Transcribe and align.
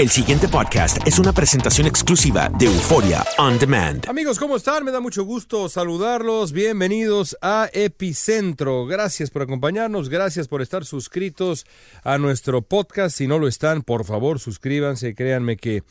El 0.00 0.08
siguiente 0.08 0.48
podcast 0.48 1.06
es 1.06 1.18
una 1.18 1.34
presentación 1.34 1.86
exclusiva 1.86 2.48
de 2.58 2.64
Euforia 2.64 3.22
On 3.36 3.58
Demand. 3.58 4.08
Amigos, 4.08 4.38
¿cómo 4.38 4.56
están? 4.56 4.82
Me 4.82 4.92
da 4.92 5.00
mucho 5.00 5.24
gusto 5.24 5.68
saludarlos. 5.68 6.52
Bienvenidos 6.52 7.36
a 7.42 7.68
Epicentro. 7.70 8.86
Gracias 8.86 9.28
por 9.28 9.42
acompañarnos, 9.42 10.08
gracias 10.08 10.48
por 10.48 10.62
estar 10.62 10.86
suscritos 10.86 11.66
a 12.02 12.16
nuestro 12.16 12.62
podcast. 12.62 13.14
Si 13.14 13.26
no 13.26 13.38
lo 13.38 13.46
están, 13.46 13.82
por 13.82 14.06
favor, 14.06 14.38
suscríbanse. 14.38 15.14
Créanme 15.14 15.58
que 15.58 15.82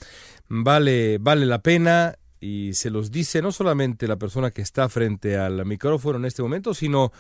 vale, 0.48 1.20
vale 1.20 1.46
la 1.46 1.62
pena 1.62 2.18
y 2.40 2.74
se 2.74 2.90
los 2.90 3.12
dice 3.12 3.44
no 3.44 3.52
solamente 3.52 4.08
la 4.08 4.16
persona 4.16 4.50
que 4.50 4.64
está 4.64 4.90
frente 4.90 5.38
al 5.38 5.64
micrófono 5.68 6.18
en 6.18 6.26
este 6.26 6.42
momento, 6.42 6.74
sino 6.74 7.12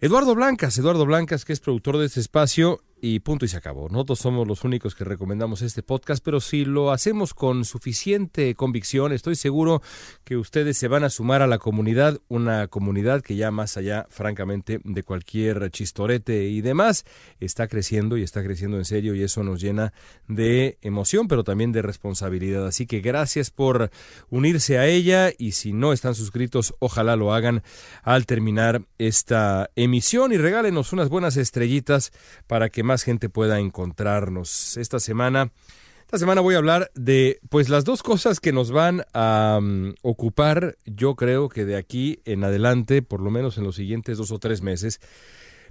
Eduardo 0.00 0.34
Blancas, 0.34 0.78
Eduardo 0.78 1.04
Blancas, 1.04 1.44
que 1.44 1.52
es 1.52 1.60
productor 1.60 1.98
de 1.98 2.06
este 2.06 2.20
espacio, 2.20 2.80
y 3.00 3.20
punto 3.20 3.44
y 3.44 3.48
se 3.48 3.56
acabó. 3.56 3.88
Nosotros 3.88 4.18
somos 4.18 4.46
los 4.46 4.64
únicos 4.64 4.94
que 4.94 5.04
recomendamos 5.04 5.62
este 5.62 5.82
podcast, 5.82 6.24
pero 6.24 6.40
si 6.40 6.64
lo 6.64 6.90
hacemos 6.90 7.34
con 7.34 7.64
suficiente 7.64 8.54
convicción, 8.54 9.12
estoy 9.12 9.36
seguro 9.36 9.82
que 10.24 10.36
ustedes 10.36 10.78
se 10.78 10.88
van 10.88 11.04
a 11.04 11.10
sumar 11.10 11.42
a 11.42 11.46
la 11.46 11.58
comunidad, 11.58 12.18
una 12.28 12.68
comunidad 12.68 13.22
que 13.22 13.36
ya 13.36 13.50
más 13.50 13.76
allá, 13.76 14.06
francamente, 14.10 14.80
de 14.84 15.02
cualquier 15.02 15.70
chistorete 15.70 16.44
y 16.48 16.60
demás, 16.60 17.04
está 17.40 17.68
creciendo 17.68 18.16
y 18.16 18.22
está 18.22 18.42
creciendo 18.42 18.78
en 18.78 18.84
serio 18.84 19.14
y 19.14 19.22
eso 19.22 19.42
nos 19.42 19.60
llena 19.60 19.92
de 20.26 20.78
emoción, 20.82 21.28
pero 21.28 21.44
también 21.44 21.72
de 21.72 21.82
responsabilidad. 21.82 22.66
Así 22.66 22.86
que 22.86 23.00
gracias 23.00 23.50
por 23.50 23.90
unirse 24.30 24.78
a 24.78 24.86
ella 24.86 25.30
y 25.36 25.52
si 25.52 25.72
no 25.72 25.92
están 25.92 26.14
suscritos, 26.14 26.74
ojalá 26.78 27.16
lo 27.16 27.32
hagan 27.32 27.62
al 28.02 28.26
terminar 28.26 28.82
esta 28.98 29.70
emisión 29.76 30.32
y 30.32 30.36
regálenos 30.36 30.92
unas 30.92 31.08
buenas 31.08 31.36
estrellitas 31.36 32.12
para 32.46 32.68
que 32.68 32.82
más 32.88 33.04
gente 33.04 33.28
pueda 33.28 33.60
encontrarnos. 33.60 34.78
Esta 34.78 34.98
semana, 34.98 35.52
esta 36.00 36.18
semana 36.18 36.40
voy 36.40 36.54
a 36.54 36.58
hablar 36.58 36.90
de 36.94 37.38
pues 37.50 37.68
las 37.68 37.84
dos 37.84 38.02
cosas 38.02 38.40
que 38.40 38.50
nos 38.50 38.72
van 38.72 39.04
a 39.12 39.58
um, 39.60 39.92
ocupar, 40.02 40.78
yo 40.86 41.14
creo 41.14 41.50
que 41.50 41.66
de 41.66 41.76
aquí 41.76 42.20
en 42.24 42.44
adelante, 42.44 43.02
por 43.02 43.20
lo 43.20 43.30
menos 43.30 43.58
en 43.58 43.64
los 43.64 43.76
siguientes 43.76 44.16
dos 44.16 44.32
o 44.32 44.38
tres 44.38 44.62
meses. 44.62 45.00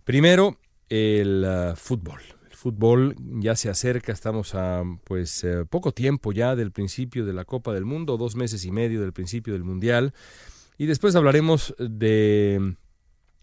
Primero, 0.04 0.60
el 0.90 1.44
uh, 1.44 1.76
fútbol. 1.76 2.22
El 2.52 2.56
fútbol 2.56 3.16
ya 3.40 3.56
se 3.56 3.70
acerca, 3.70 4.14
estamos 4.14 4.54
a 4.54 4.84
pues 5.04 5.44
eh, 5.44 5.66
poco 5.68 5.92
tiempo 5.92 6.32
ya 6.32 6.56
del 6.56 6.72
principio 6.72 7.26
de 7.26 7.34
la 7.34 7.46
Copa 7.46 7.74
del 7.74 7.86
Mundo, 7.86 8.18
dos 8.18 8.36
meses 8.36 8.64
y 8.64 8.72
medio 8.72 9.02
del 9.02 9.14
principio 9.14 9.54
del 9.54 9.64
Mundial. 9.64 10.14
Y 10.78 10.86
después 10.86 11.16
hablaremos 11.16 11.74
de 11.80 12.76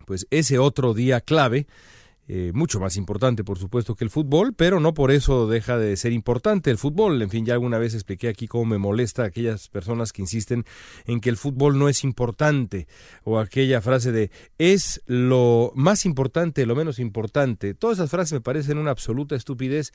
pues 0.06 0.28
ese 0.30 0.60
otro 0.60 0.94
día 0.94 1.20
clave 1.20 1.66
eh, 2.26 2.52
mucho 2.54 2.80
más 2.80 2.96
importante, 2.96 3.44
por 3.44 3.58
supuesto, 3.58 3.94
que 3.94 4.04
el 4.04 4.10
fútbol, 4.10 4.54
pero 4.54 4.80
no 4.80 4.94
por 4.94 5.10
eso 5.10 5.46
deja 5.46 5.76
de 5.76 5.94
ser 5.96 6.12
importante 6.12 6.70
el 6.70 6.78
fútbol. 6.78 7.20
En 7.20 7.28
fin, 7.28 7.44
ya 7.44 7.52
alguna 7.52 7.76
vez 7.76 7.92
expliqué 7.92 8.28
aquí 8.28 8.46
cómo 8.46 8.64
me 8.64 8.78
molesta 8.78 9.24
aquellas 9.24 9.68
personas 9.68 10.12
que 10.12 10.22
insisten 10.22 10.64
en 11.06 11.20
que 11.20 11.28
el 11.28 11.36
fútbol 11.36 11.78
no 11.78 11.88
es 11.88 12.02
importante, 12.02 12.88
o 13.24 13.38
aquella 13.38 13.82
frase 13.82 14.10
de 14.10 14.30
es 14.56 15.02
lo 15.06 15.72
más 15.74 16.06
importante, 16.06 16.64
lo 16.64 16.74
menos 16.74 16.98
importante. 16.98 17.74
Todas 17.74 17.98
esas 17.98 18.10
frases 18.10 18.32
me 18.32 18.40
parecen 18.40 18.78
una 18.78 18.90
absoluta 18.90 19.36
estupidez. 19.36 19.92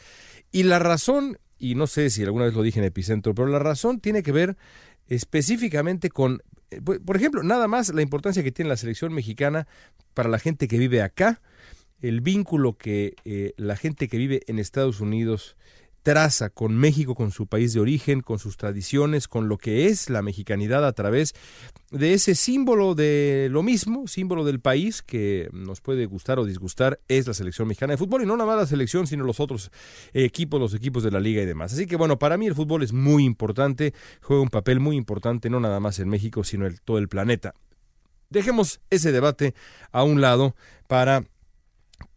Y 0.51 0.63
la 0.63 0.77
razón, 0.77 1.39
y 1.57 1.73
no 1.73 1.87
sé 1.87 2.11
si 2.11 2.23
alguna 2.23 2.45
vez 2.45 2.53
lo 2.53 2.61
dije 2.61 2.79
en 2.79 2.85
Epicentro, 2.85 3.33
pero 3.33 3.47
la 3.47 3.59
razón 3.59 3.99
tiene 3.99 4.21
que 4.21 4.31
ver 4.31 4.55
específicamente 5.07 6.09
con, 6.09 6.43
eh, 6.69 6.79
por 6.81 7.15
ejemplo, 7.15 7.41
nada 7.41 7.67
más 7.67 7.91
la 7.91 8.03
importancia 8.03 8.43
que 8.43 8.51
tiene 8.51 8.69
la 8.69 8.77
selección 8.77 9.13
mexicana 9.13 9.67
para 10.13 10.29
la 10.29 10.37
gente 10.37 10.67
que 10.67 10.77
vive 10.77 11.01
acá, 11.01 11.41
el 12.01 12.21
vínculo 12.21 12.77
que 12.77 13.15
eh, 13.25 13.53
la 13.57 13.75
gente 13.75 14.07
que 14.07 14.17
vive 14.17 14.41
en 14.47 14.59
Estados 14.59 14.99
Unidos 14.99 15.55
traza 16.03 16.49
con 16.49 16.75
México, 16.75 17.13
con 17.13 17.31
su 17.31 17.47
país 17.47 17.73
de 17.73 17.79
origen, 17.79 18.21
con 18.21 18.39
sus 18.39 18.57
tradiciones, 18.57 19.27
con 19.27 19.49
lo 19.49 19.57
que 19.57 19.87
es 19.87 20.09
la 20.09 20.21
mexicanidad 20.21 20.85
a 20.85 20.93
través 20.93 21.35
de 21.91 22.13
ese 22.13 22.35
símbolo 22.35 22.95
de 22.95 23.47
lo 23.51 23.63
mismo, 23.63 24.07
símbolo 24.07 24.45
del 24.45 24.59
país 24.59 25.01
que 25.01 25.49
nos 25.51 25.81
puede 25.81 26.05
gustar 26.05 26.39
o 26.39 26.45
disgustar, 26.45 26.99
es 27.07 27.27
la 27.27 27.33
selección 27.33 27.67
mexicana 27.67 27.93
de 27.93 27.97
fútbol 27.97 28.23
y 28.23 28.25
no 28.25 28.37
nada 28.37 28.49
más 28.49 28.59
la 28.59 28.65
selección, 28.65 29.07
sino 29.07 29.23
los 29.25 29.39
otros 29.39 29.71
equipos, 30.13 30.59
los 30.59 30.73
equipos 30.73 31.03
de 31.03 31.11
la 31.11 31.19
liga 31.19 31.41
y 31.41 31.45
demás. 31.45 31.73
Así 31.73 31.85
que 31.85 31.95
bueno, 31.95 32.17
para 32.17 32.37
mí 32.37 32.47
el 32.47 32.55
fútbol 32.55 32.83
es 32.83 32.93
muy 32.93 33.25
importante, 33.25 33.93
juega 34.21 34.41
un 34.41 34.49
papel 34.49 34.79
muy 34.79 34.95
importante 34.95 35.49
no 35.49 35.59
nada 35.59 35.79
más 35.79 35.99
en 35.99 36.09
México, 36.09 36.43
sino 36.43 36.65
en 36.65 36.77
todo 36.85 36.97
el 36.97 37.09
planeta. 37.09 37.53
Dejemos 38.29 38.79
ese 38.89 39.11
debate 39.11 39.53
a 39.91 40.03
un 40.03 40.21
lado 40.21 40.55
para 40.87 41.23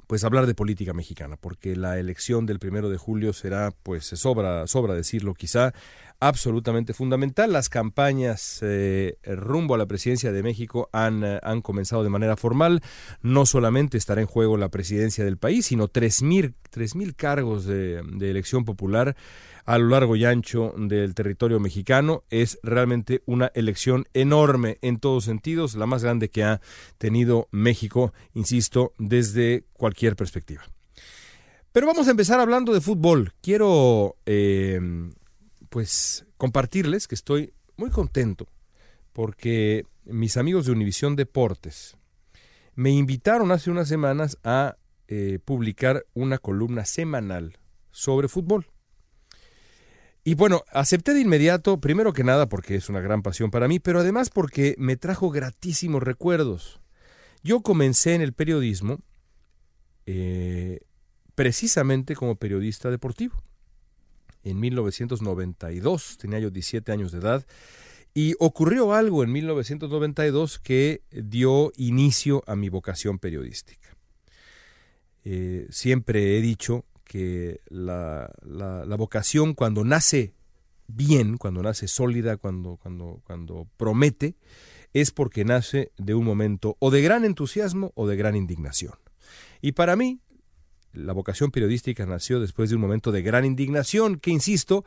pues 0.06 0.24
hablar 0.24 0.46
de 0.46 0.54
política 0.54 0.92
mexicana, 0.92 1.36
porque 1.36 1.76
la 1.76 1.98
elección 1.98 2.46
del 2.46 2.58
primero 2.58 2.88
de 2.90 2.98
julio 2.98 3.32
será, 3.32 3.72
pues 3.82 4.04
sobra, 4.06 4.66
sobra 4.66 4.94
decirlo 4.94 5.34
quizá, 5.34 5.72
absolutamente 6.20 6.94
fundamental. 6.94 7.52
Las 7.52 7.68
campañas 7.68 8.60
eh, 8.62 9.16
rumbo 9.24 9.74
a 9.74 9.78
la 9.78 9.86
presidencia 9.86 10.30
de 10.30 10.42
México 10.42 10.88
han, 10.92 11.24
eh, 11.24 11.40
han, 11.42 11.62
comenzado 11.62 12.04
de 12.04 12.10
manera 12.10 12.36
formal. 12.36 12.80
No 13.22 13.44
solamente 13.44 13.98
estará 13.98 14.20
en 14.20 14.28
juego 14.28 14.56
la 14.56 14.68
presidencia 14.68 15.24
del 15.24 15.36
país, 15.36 15.66
sino 15.66 15.88
tres 15.88 16.22
mil 16.22 16.54
cargos 17.16 17.66
de, 17.66 18.02
de 18.04 18.30
elección 18.30 18.64
popular 18.64 19.16
a 19.64 19.78
lo 19.78 19.88
largo 19.88 20.16
y 20.16 20.24
ancho 20.24 20.74
del 20.76 21.14
territorio 21.14 21.60
mexicano. 21.60 22.24
Es 22.30 22.58
realmente 22.62 23.22
una 23.26 23.50
elección 23.54 24.06
enorme 24.14 24.78
en 24.82 24.98
todos 24.98 25.24
sentidos, 25.24 25.74
la 25.74 25.86
más 25.86 26.02
grande 26.02 26.30
que 26.30 26.44
ha 26.44 26.60
tenido 26.98 27.48
México, 27.50 28.12
insisto, 28.34 28.92
desde 28.98 29.64
cualquier 29.72 30.16
perspectiva. 30.16 30.62
Pero 31.72 31.86
vamos 31.86 32.08
a 32.08 32.10
empezar 32.10 32.38
hablando 32.38 32.72
de 32.74 32.80
fútbol. 32.80 33.32
Quiero, 33.40 34.16
eh, 34.26 34.80
pues, 35.68 36.26
compartirles 36.36 37.08
que 37.08 37.14
estoy 37.14 37.54
muy 37.76 37.90
contento 37.90 38.46
porque 39.12 39.86
mis 40.04 40.36
amigos 40.36 40.66
de 40.66 40.72
Univisión 40.72 41.16
Deportes 41.16 41.96
me 42.74 42.90
invitaron 42.90 43.52
hace 43.52 43.70
unas 43.70 43.88
semanas 43.88 44.38
a 44.44 44.76
eh, 45.08 45.38
publicar 45.44 46.04
una 46.14 46.38
columna 46.38 46.84
semanal 46.84 47.58
sobre 47.90 48.28
fútbol. 48.28 48.66
Y 50.24 50.34
bueno, 50.34 50.62
acepté 50.72 51.14
de 51.14 51.20
inmediato, 51.20 51.80
primero 51.80 52.12
que 52.12 52.22
nada 52.22 52.48
porque 52.48 52.76
es 52.76 52.88
una 52.88 53.00
gran 53.00 53.22
pasión 53.22 53.50
para 53.50 53.66
mí, 53.66 53.80
pero 53.80 54.00
además 54.00 54.30
porque 54.30 54.76
me 54.78 54.96
trajo 54.96 55.30
gratísimos 55.30 56.02
recuerdos. 56.02 56.80
Yo 57.42 57.60
comencé 57.62 58.14
en 58.14 58.22
el 58.22 58.32
periodismo 58.32 59.00
eh, 60.06 60.80
precisamente 61.34 62.14
como 62.14 62.36
periodista 62.36 62.88
deportivo. 62.90 63.42
En 64.44 64.60
1992, 64.60 66.18
tenía 66.18 66.38
yo 66.38 66.50
17 66.50 66.92
años 66.92 67.12
de 67.12 67.18
edad, 67.18 67.46
y 68.14 68.34
ocurrió 68.38 68.92
algo 68.92 69.22
en 69.24 69.32
1992 69.32 70.58
que 70.58 71.02
dio 71.10 71.72
inicio 71.76 72.44
a 72.46 72.56
mi 72.56 72.68
vocación 72.68 73.18
periodística. 73.18 73.96
Eh, 75.24 75.66
siempre 75.70 76.36
he 76.36 76.42
dicho 76.42 76.84
que 77.12 77.60
la, 77.68 78.30
vocación 78.96 79.52
cuando 79.52 79.84
nace 79.84 80.32
bien, 80.86 81.36
cuando 81.36 81.62
nace 81.62 81.86
sólida, 81.86 82.38
cuando, 82.38 82.78
cuando, 82.78 83.20
cuando 83.26 83.68
promete, 83.76 84.34
es 84.94 85.10
porque 85.10 85.44
nace 85.44 85.92
de 85.98 86.14
un 86.14 86.24
momento 86.24 86.78
o 86.78 86.90
de 86.90 87.02
gran 87.02 87.26
entusiasmo 87.26 87.92
o 87.96 88.08
de 88.08 88.16
gran 88.16 88.34
indignación. 88.34 88.94
Y 89.60 89.72
para 89.72 89.94
mí, 89.94 90.20
la 90.94 91.12
vocación 91.12 91.50
periodística 91.50 92.06
nació 92.06 92.40
después 92.40 92.70
de 92.70 92.76
un 92.76 92.82
momento 92.82 93.12
de 93.12 93.20
gran 93.20 93.44
indignación 93.44 94.18
que, 94.18 94.30
insisto, 94.30 94.86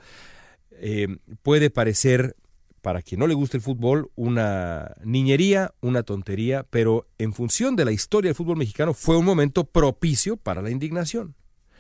eh, 0.72 1.18
puede 1.44 1.70
parecer 1.70 2.36
para 2.82 3.04
quien 3.04 3.20
no 3.20 3.28
le 3.28 3.36
guste 3.36 3.58
el 3.58 3.64
fútbol, 3.64 4.10
una 4.16 4.96
niñería, 5.04 5.76
una 5.80 6.02
tontería, 6.02 6.66
pero 6.72 7.08
en 7.20 7.34
función 7.34 7.76
de 7.76 7.86
la 7.86 7.92
historia 7.92 8.30
del 8.30 8.36
fútbol 8.36 8.58
mexicano 8.58 8.96
fue 8.96 9.16
un 9.16 9.26
momento 9.26 9.66
propicio 9.66 10.38
para 10.38 10.64
la 10.64 10.72
indignación. 10.72 11.36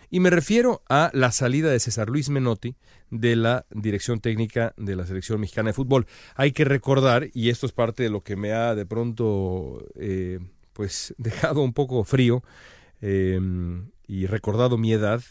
Y 0.10 0.19
me 0.19 0.30
refiero 0.30 0.84
a 0.90 1.10
la 1.13 1.31
salida 1.31 1.69
de 1.69 1.80
César 1.80 2.10
Luis 2.10 2.30
Menotti 2.30 2.75
de 3.10 3.36
la 3.36 3.66
dirección 3.72 4.19
técnica 4.19 4.74
de 4.78 4.96
la 4.96 5.06
selección 5.06 5.40
mexicana 5.40 5.69
de 5.69 5.74
fútbol. 5.74 6.07
Hay 6.36 6.52
que 6.52 6.66
recordar, 6.66 7.30
y 7.34 7.50
esto 7.50 7.66
es 7.66 7.72
parte 7.72 8.04
de 8.04 8.10
lo 8.10 8.22
que 8.22 8.36
me 8.36 8.54
ha 8.54 8.75
de 8.75 8.86
pronto 8.86 9.86
eh, 9.96 10.40
pues 10.74 11.13
dejado 11.18 11.62
un 11.62 11.74
poco 11.74 12.04
frío 12.04 12.44
eh, 13.02 13.40
y 14.07 14.25
recordado 14.28 14.78
mi 14.78 14.94
edad, 14.94 15.22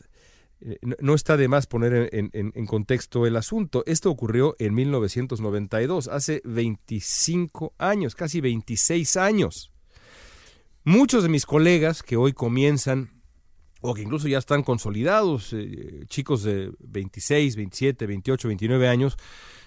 eh, 0.60 0.78
no 0.98 1.14
está 1.14 1.36
de 1.36 1.48
más 1.48 1.66
poner 1.66 2.08
en, 2.12 2.66
contexto 2.66 3.26
el 3.26 3.36
asunto. 3.36 3.84
Esto 3.86 4.10
ocurrió 4.10 4.56
en 4.58 4.74
1992, 4.74 6.08
hace 6.08 6.40
25 6.44 7.74
años, 7.78 8.14
casi 8.14 8.40
26 8.40 9.16
años. 9.16 9.72
Muchos 10.84 11.22
de 11.22 11.28
mis 11.28 11.46
colegas 11.46 12.02
que 12.02 12.16
hoy 12.16 12.32
comienzan, 12.32 13.13
o 13.86 13.92
que 13.92 14.00
incluso 14.00 14.28
ya 14.28 14.38
están 14.38 14.62
consolidados, 14.62 15.52
eh, 15.52 16.06
chicos 16.06 16.42
de 16.42 16.72
26, 16.78 17.54
27, 17.54 18.06
28, 18.06 18.48
29 18.48 18.88
años, 18.88 19.18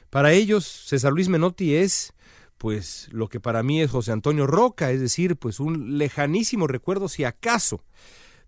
para 0.10 0.34
ellos 0.34 0.66
César 0.66 1.14
Luis 1.14 1.30
Menotti 1.30 1.76
es 1.76 2.16
pues 2.58 3.10
lo 3.12 3.30
que 3.30 3.40
para 3.40 3.62
mí 3.62 3.80
es 3.80 3.92
José 3.92 4.12
Antonio 4.12 4.48
Roca, 4.48 4.90
es 4.90 5.00
decir, 5.00 5.36
pues 5.36 5.60
un 5.60 6.00
lejanísimo 6.00 6.66
recuerdo 6.66 7.10
si 7.10 7.26
acaso. 7.26 7.84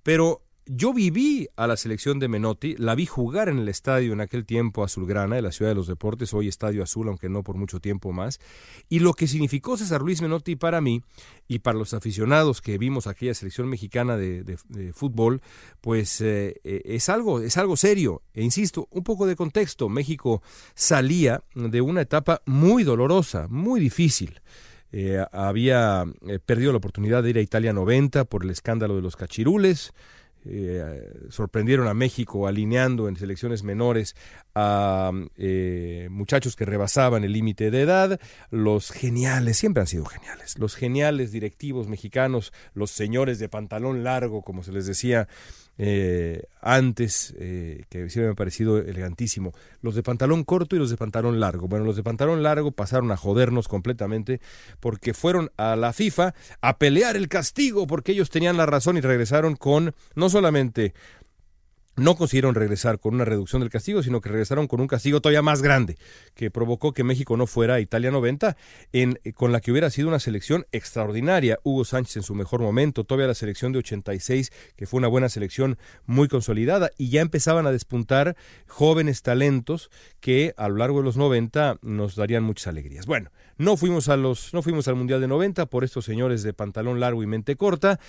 Pero 0.02 0.42
yo 0.72 0.94
viví 0.94 1.50
a 1.56 1.66
la 1.66 1.76
selección 1.78 2.20
de 2.20 2.28
Menotti, 2.28 2.76
la 2.78 2.94
vi 2.94 3.08
jugar 3.08 3.50
en 3.50 3.58
el 3.58 3.70
estadio 3.70 4.14
en 4.14 4.22
aquel 4.22 4.46
tiempo 4.46 4.84
azulgrana, 4.84 5.36
de 5.36 5.42
la 5.42 5.52
Ciudad 5.52 5.72
de 5.72 5.76
los 5.76 5.88
Deportes, 5.88 6.32
hoy 6.32 6.48
Estadio 6.48 6.84
Azul, 6.84 7.08
aunque 7.08 7.28
no 7.28 7.42
por 7.42 7.58
mucho 7.58 7.80
tiempo 7.80 8.12
más, 8.12 8.40
y 8.88 9.00
lo 9.00 9.14
que 9.14 9.28
significó 9.28 9.78
César 9.78 10.02
Luis 10.02 10.22
Menotti 10.22 10.56
para 10.56 10.80
mí 10.80 11.02
y 11.48 11.60
para 11.60 11.80
los 11.80 11.96
aficionados 11.96 12.62
que 12.62 12.78
vimos 12.78 13.08
aquella 13.08 13.34
selección 13.34 13.68
mexicana 13.68 14.16
de, 14.16 14.60
fútbol, 14.94 15.42
pues 15.82 16.22
eh, 16.22 16.62
eh, 16.64 16.82
es, 16.86 17.10
algo, 17.10 17.42
es 17.42 17.58
algo 17.58 17.76
serio. 17.76 18.22
E 18.36 18.44
insisto, 18.44 18.88
un 18.92 19.04
poco 19.04 19.26
de 19.26 19.36
contexto, 19.36 19.90
México 19.90 20.44
salía 20.76 21.42
de 21.56 21.82
una 21.82 22.02
etapa 22.02 22.44
muy 22.46 22.84
dolorosa, 22.84 23.48
muy 23.50 23.80
difícil. 23.80 24.40
Eh, 24.92 25.24
había 25.32 26.06
perdido 26.46 26.72
la 26.72 26.78
oportunidad 26.78 27.24
de 27.24 27.32
ir 27.32 27.38
a 27.40 27.42
Italia 27.42 27.74
90 27.74 28.26
por 28.26 28.44
el 28.44 28.52
escándalo 28.52 28.96
de 28.96 29.02
los 29.02 29.16
cachirules, 29.16 29.94
eh, 30.46 31.12
sorprendieron 31.30 31.88
a 31.88 31.94
México 31.94 32.48
alineando 32.48 33.08
en 33.08 33.18
selecciones 33.18 33.64
menores 33.64 34.16
a 34.56 35.12
eh, 35.38 36.08
muchachos 36.12 36.56
que 36.56 36.66
rebasaban 36.66 37.24
el 37.24 37.34
límite 37.34 37.72
de 37.72 37.82
edad, 37.82 38.20
los 38.50 38.92
geniales, 38.92 39.58
siempre 39.58 39.82
han 39.82 39.88
sido 39.88 40.06
geniales, 40.06 40.58
los 40.58 40.76
geniales 40.76 41.32
directivos 41.32 41.88
mexicanos, 41.88 42.54
los 42.74 42.92
señores 42.92 43.40
de 43.40 43.50
pantalón 43.50 44.04
largo, 44.04 44.42
como 44.42 44.64
se 44.64 44.72
les 44.72 44.86
decía 44.86 45.28
eh, 45.82 46.44
antes, 46.62 47.34
eh, 47.40 47.86
que 47.90 48.10
siempre 48.10 48.26
me 48.28 48.32
ha 48.34 48.36
parecido 48.36 48.80
elegantísimo, 48.80 49.54
los 49.82 49.96
de 49.96 50.04
pantalón 50.04 50.44
corto 50.44 50.76
y 50.76 50.80
los 50.80 50.90
de 50.90 50.98
pantalón 50.98 51.40
largo. 51.40 51.70
Bueno, 51.70 51.86
los 51.86 51.96
de 51.96 52.04
pantalón 52.04 52.44
largo 52.44 52.72
pasaron 52.72 53.12
a 53.14 53.18
jodernos 53.18 53.70
completamente 53.70 54.42
porque 54.82 55.14
fueron 55.14 55.52
a 55.56 55.78
la 55.78 55.94
FIFA 55.94 56.36
a 56.60 56.78
pelear 56.78 57.16
el 57.16 57.30
castigo 57.30 57.88
porque 57.88 58.12
ellos 58.12 58.30
tenían 58.30 58.58
la 58.58 58.66
razón 58.66 58.98
y 58.98 59.02
regresaron 59.02 59.56
con 59.56 59.96
no 60.16 60.30
solamente 60.30 60.94
no 62.00 62.16
consiguieron 62.16 62.56
regresar 62.56 63.00
con 63.00 63.16
una 63.16 63.26
reducción 63.26 63.62
del 63.62 63.70
castigo, 63.70 64.04
sino 64.04 64.22
que 64.22 64.30
regresaron 64.30 64.68
con 64.68 64.82
un 64.82 64.88
castigo 64.88 65.22
todavía 65.22 65.42
más 65.42 65.62
grande, 65.62 65.98
que 66.36 66.52
provocó 66.52 66.94
que 66.94 67.04
México 67.04 67.38
no 67.38 67.48
fuera 67.48 67.80
Italia 67.80 68.12
90, 68.12 68.58
en, 68.94 69.20
eh, 69.24 69.34
con 69.34 69.52
la 69.52 69.62
que 69.62 69.72
hubiera 69.72 69.90
sido 69.90 70.08
una 70.08 70.20
selección 70.20 70.66
extraordinaria. 70.72 71.60
Hugo 71.64 71.86
Sánchez 71.86 72.18
en 72.18 72.24
su 72.24 72.36
mejor 72.36 72.62
momento, 72.62 73.04
todavía 73.04 73.28
la 73.28 73.36
selección 73.36 73.72
de 73.72 73.80
86, 73.80 74.52
que 74.76 74.86
fue 74.86 74.98
una 74.98 75.08
buena 75.08 75.30
selección 75.30 75.78
muy 76.06 76.28
consolidada, 76.28 76.92
y 76.98 77.10
ya 77.10 77.22
empezaban 77.22 77.68
a 77.68 77.72
despuntar 77.72 78.36
jóvenes 78.68 79.22
talentos 79.22 79.90
que 80.20 80.54
a 80.58 80.68
lo 80.70 80.78
largo 80.78 81.00
de 81.00 81.06
los 81.06 81.18
90 81.18 81.80
nos 81.82 82.16
darían 82.16 82.44
muchas 82.44 82.68
alegrías. 82.68 83.06
Bueno, 83.06 83.32
no 83.60 83.76
fuimos, 83.76 84.08
a 84.08 84.16
los, 84.16 84.54
no 84.54 84.62
fuimos 84.62 84.88
al 84.88 84.96
Mundial 84.96 85.20
de 85.20 85.28
90 85.28 85.66
por 85.66 85.84
estos 85.84 86.06
señores 86.06 86.44
de 86.44 86.54
pantalón 86.54 87.02
largo 87.02 87.22
y 87.22 87.28
mente 87.28 87.58
corta. 87.58 88.00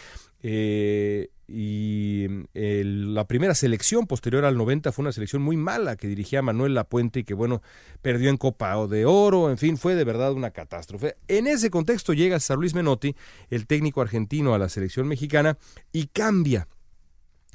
Eh, 0.42 1.28
y 1.48 2.28
la 2.54 3.26
primera 3.26 3.56
selección 3.56 4.06
posterior 4.06 4.44
al 4.44 4.56
90 4.56 4.92
fue 4.92 5.02
una 5.02 5.10
selección 5.10 5.42
muy 5.42 5.56
mala 5.56 5.96
que 5.96 6.06
dirigía 6.06 6.40
Manuel 6.40 6.74
Lapuente 6.74 7.20
y 7.20 7.24
que 7.24 7.34
bueno, 7.34 7.62
perdió 8.00 8.30
en 8.30 8.36
Copa 8.36 8.86
de 8.86 9.04
Oro, 9.04 9.50
en 9.50 9.58
fin, 9.58 9.76
fue 9.76 9.96
de 9.96 10.04
verdad 10.04 10.32
una 10.32 10.52
catástrofe. 10.52 11.16
En 11.26 11.48
ese 11.48 11.68
contexto 11.68 12.12
llega 12.12 12.38
San 12.38 12.60
Luis 12.60 12.74
Menotti, 12.74 13.16
el 13.50 13.66
técnico 13.66 14.00
argentino 14.00 14.54
a 14.54 14.58
la 14.58 14.68
selección 14.68 15.08
mexicana 15.08 15.58
y 15.92 16.06
cambia 16.06 16.68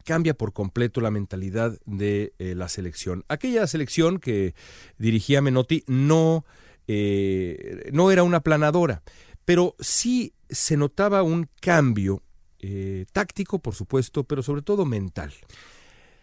cambia 0.04 0.36
por 0.36 0.54
completo 0.54 1.02
la 1.02 1.10
mentalidad 1.10 1.80
de 1.86 2.34
eh, 2.38 2.54
la 2.56 2.70
selección. 2.70 3.24
Aquella 3.28 3.66
selección 3.66 4.20
que 4.20 4.54
dirigía 5.00 5.42
Menotti 5.42 5.84
no 5.88 6.46
eh, 6.88 7.90
no 7.92 8.12
era 8.12 8.24
una 8.24 8.42
planadora, 8.42 9.04
pero 9.44 9.76
sí 9.80 10.34
se 10.50 10.78
notaba 10.78 11.24
un 11.24 11.50
cambio 11.62 12.22
eh, 12.60 13.06
táctico, 13.12 13.60
por 13.60 13.76
supuesto, 13.76 14.24
pero 14.24 14.44
sobre 14.44 14.62
todo 14.62 14.86
mental. 14.86 15.34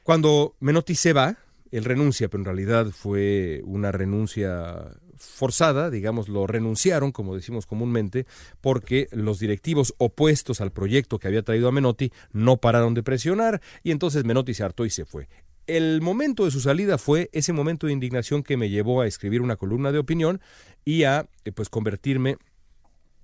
Cuando 0.03 0.57
Menotti 0.61 0.95
se 0.95 1.13
va, 1.13 1.37
él 1.71 1.85
renuncia, 1.85 2.29
pero 2.29 2.41
en 2.41 2.47
realidad 2.47 2.87
fue 2.91 3.63
una 3.65 3.93
renuncia 3.93 4.93
forzada, 5.17 5.91
digamos, 5.91 6.29
lo 6.29 6.47
renunciaron, 6.47 7.13
como 7.13 7.35
decimos 7.35 7.67
comúnmente, 7.67 8.27
porque 8.61 9.09
los 9.13 9.39
directivos 9.39 9.95
opuestos 9.99 10.61
al 10.61 10.73
proyecto 10.73 11.19
que 11.19 11.29
había 11.29 11.43
traído 11.43 11.69
a 11.69 11.73
Menotti 11.73 12.13
no 12.33 12.57
pararon 12.57 12.95
de 12.95 13.03
presionar 13.03 13.61
y 13.83 13.93
entonces 13.93 14.25
Menotti 14.25 14.55
se 14.55 14.65
hartó 14.65 14.85
y 14.85 14.91
se 14.91 15.05
fue 15.05 15.29
el 15.67 16.01
momento 16.01 16.45
de 16.45 16.51
su 16.51 16.61
salida 16.61 16.99
fue 16.99 17.31
ese 17.33 17.53
momento 17.53 17.87
de 17.87 17.93
indignación 17.93 18.43
que 18.43 18.57
me 18.57 18.71
llevó 18.71 19.01
a 19.01 19.07
escribir 19.07 19.43
una 19.43 19.57
columna 19.57 19.93
de 19.93 19.99
opinión 19.99 20.41
y 20.85 21.05
a 21.05 21.29
eh, 21.45 21.53
pues 21.53 21.69
convertirme 21.69 22.37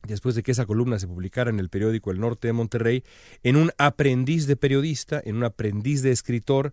después 0.06 0.34
de 0.34 0.42
que 0.42 0.52
esa 0.52 0.66
columna 0.66 0.98
se 0.98 1.08
publicara 1.08 1.50
en 1.50 1.58
el 1.58 1.68
periódico 1.68 2.10
El 2.10 2.20
Norte 2.20 2.48
de 2.48 2.52
Monterrey, 2.52 3.04
en 3.42 3.56
un 3.56 3.72
aprendiz 3.78 4.46
de 4.46 4.56
periodista, 4.56 5.20
en 5.24 5.36
un 5.36 5.44
aprendiz 5.44 6.02
de 6.02 6.12
escritor, 6.12 6.72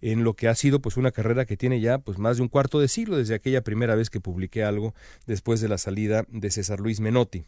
en 0.00 0.24
lo 0.24 0.34
que 0.34 0.48
ha 0.48 0.54
sido 0.54 0.80
pues 0.80 0.96
una 0.96 1.12
carrera 1.12 1.46
que 1.46 1.56
tiene 1.56 1.80
ya 1.80 1.98
pues 1.98 2.18
más 2.18 2.36
de 2.36 2.42
un 2.42 2.48
cuarto 2.48 2.80
de 2.80 2.88
siglo 2.88 3.16
desde 3.16 3.34
aquella 3.34 3.62
primera 3.62 3.94
vez 3.94 4.10
que 4.10 4.20
publiqué 4.20 4.64
algo 4.64 4.94
después 5.26 5.60
de 5.60 5.68
la 5.68 5.78
salida 5.78 6.26
de 6.28 6.50
César 6.50 6.80
Luis 6.80 7.00
Menotti. 7.00 7.44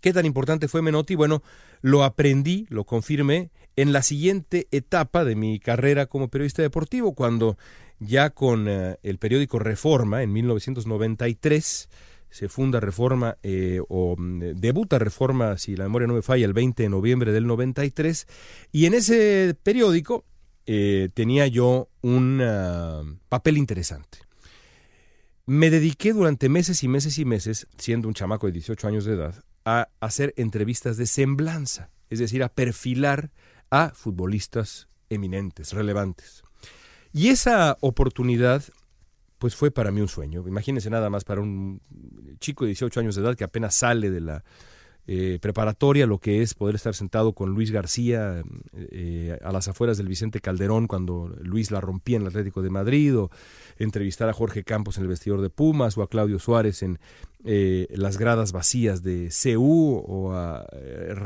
¿Qué 0.00 0.12
tan 0.12 0.26
importante 0.26 0.68
fue 0.68 0.82
Menotti? 0.82 1.14
Bueno, 1.14 1.42
lo 1.82 2.04
aprendí, 2.04 2.66
lo 2.70 2.84
confirmé 2.84 3.50
en 3.76 3.92
la 3.92 4.02
siguiente 4.02 4.66
etapa 4.70 5.24
de 5.24 5.36
mi 5.36 5.58
carrera 5.58 6.06
como 6.06 6.28
periodista 6.28 6.62
deportivo, 6.62 7.14
cuando 7.14 7.56
ya 7.98 8.30
con 8.30 8.66
eh, 8.68 8.96
el 9.02 9.18
periódico 9.18 9.58
Reforma 9.58 10.22
en 10.22 10.32
1993 10.32 11.88
se 12.30 12.48
funda 12.48 12.80
Reforma 12.80 13.36
eh, 13.42 13.80
o 13.88 14.16
mm, 14.16 14.54
debuta 14.56 14.98
Reforma, 14.98 15.58
si 15.58 15.76
la 15.76 15.84
memoria 15.84 16.08
no 16.08 16.14
me 16.14 16.22
falla, 16.22 16.46
el 16.46 16.52
20 16.52 16.82
de 16.82 16.88
noviembre 16.88 17.32
del 17.32 17.46
93 17.46 18.26
y 18.72 18.86
en 18.86 18.94
ese 18.94 19.54
periódico 19.62 20.24
eh, 20.66 21.10
tenía 21.12 21.46
yo 21.46 21.88
un 22.00 22.40
ah, 22.42 23.02
papel 23.28 23.58
interesante. 23.58 24.18
Me 25.46 25.68
dediqué 25.68 26.12
durante 26.12 26.48
meses 26.48 26.84
y 26.84 26.88
meses 26.88 27.18
y 27.18 27.24
meses, 27.24 27.66
siendo 27.76 28.06
un 28.06 28.14
chamaco 28.14 28.46
de 28.46 28.52
18 28.52 28.86
años 28.86 29.04
de 29.04 29.14
edad, 29.14 29.34
a 29.64 29.88
hacer 30.00 30.34
entrevistas 30.36 30.96
de 30.96 31.06
semblanza, 31.06 31.90
es 32.08 32.18
decir, 32.18 32.42
a 32.42 32.48
perfilar 32.48 33.30
a 33.70 33.90
futbolistas 33.94 34.88
eminentes, 35.08 35.72
relevantes. 35.72 36.42
Y 37.12 37.28
esa 37.28 37.76
oportunidad, 37.80 38.64
pues 39.38 39.56
fue 39.56 39.70
para 39.70 39.90
mí 39.90 40.00
un 40.00 40.08
sueño. 40.08 40.44
Imagínense 40.46 40.90
nada 40.90 41.10
más 41.10 41.24
para 41.24 41.40
un 41.40 41.80
chico 42.38 42.64
de 42.64 42.68
18 42.68 43.00
años 43.00 43.16
de 43.16 43.22
edad 43.22 43.36
que 43.36 43.44
apenas 43.44 43.74
sale 43.74 44.10
de 44.10 44.20
la 44.20 44.44
eh, 45.12 45.40
preparatoria, 45.40 46.06
lo 46.06 46.18
que 46.18 46.40
es 46.40 46.54
poder 46.54 46.76
estar 46.76 46.94
sentado 46.94 47.32
con 47.32 47.50
Luis 47.50 47.72
García 47.72 48.44
eh, 48.76 49.36
a 49.42 49.50
las 49.50 49.66
afueras 49.66 49.98
del 49.98 50.06
Vicente 50.06 50.38
Calderón 50.38 50.86
cuando 50.86 51.34
Luis 51.42 51.72
la 51.72 51.80
rompía 51.80 52.14
en 52.14 52.22
el 52.22 52.28
Atlético 52.28 52.62
de 52.62 52.70
Madrid, 52.70 53.18
o 53.18 53.28
entrevistar 53.76 54.28
a 54.28 54.32
Jorge 54.32 54.62
Campos 54.62 54.98
en 54.98 55.02
el 55.02 55.08
vestidor 55.08 55.40
de 55.40 55.50
Pumas, 55.50 55.98
o 55.98 56.02
a 56.02 56.08
Claudio 56.08 56.38
Suárez 56.38 56.84
en 56.84 57.00
eh, 57.44 57.88
las 57.90 58.18
gradas 58.18 58.52
vacías 58.52 59.02
de 59.02 59.30
CU, 59.30 60.00
o 60.06 60.32
a 60.32 60.64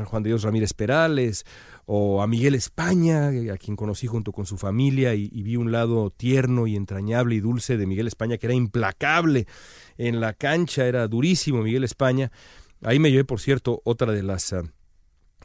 Juan 0.05 0.23
de 0.23 0.29
Dios 0.29 0.41
Ramírez 0.41 0.73
Perales, 0.73 1.45
o 1.85 2.23
a 2.23 2.27
Miguel 2.27 2.55
España, 2.55 3.27
a 3.27 3.57
quien 3.57 3.75
conocí 3.75 4.07
junto 4.07 4.31
con 4.31 4.47
su 4.47 4.57
familia 4.57 5.13
y, 5.13 5.29
y 5.31 5.43
vi 5.43 5.57
un 5.57 5.71
lado 5.71 6.09
tierno 6.09 6.65
y 6.65 6.75
entrañable 6.75 7.35
y 7.35 7.39
dulce 7.39 7.77
de 7.77 7.85
Miguel 7.85 8.07
España, 8.07 8.39
que 8.39 8.47
era 8.47 8.55
implacable 8.55 9.45
en 9.99 10.19
la 10.19 10.33
cancha, 10.33 10.87
era 10.87 11.07
durísimo 11.07 11.61
Miguel 11.61 11.83
España. 11.83 12.31
Ahí 12.81 12.99
me 12.99 13.11
llevé, 13.11 13.25
por 13.25 13.39
cierto, 13.39 13.81
otra 13.83 14.11
de 14.11 14.23
las 14.23 14.53
ah, 14.53 14.63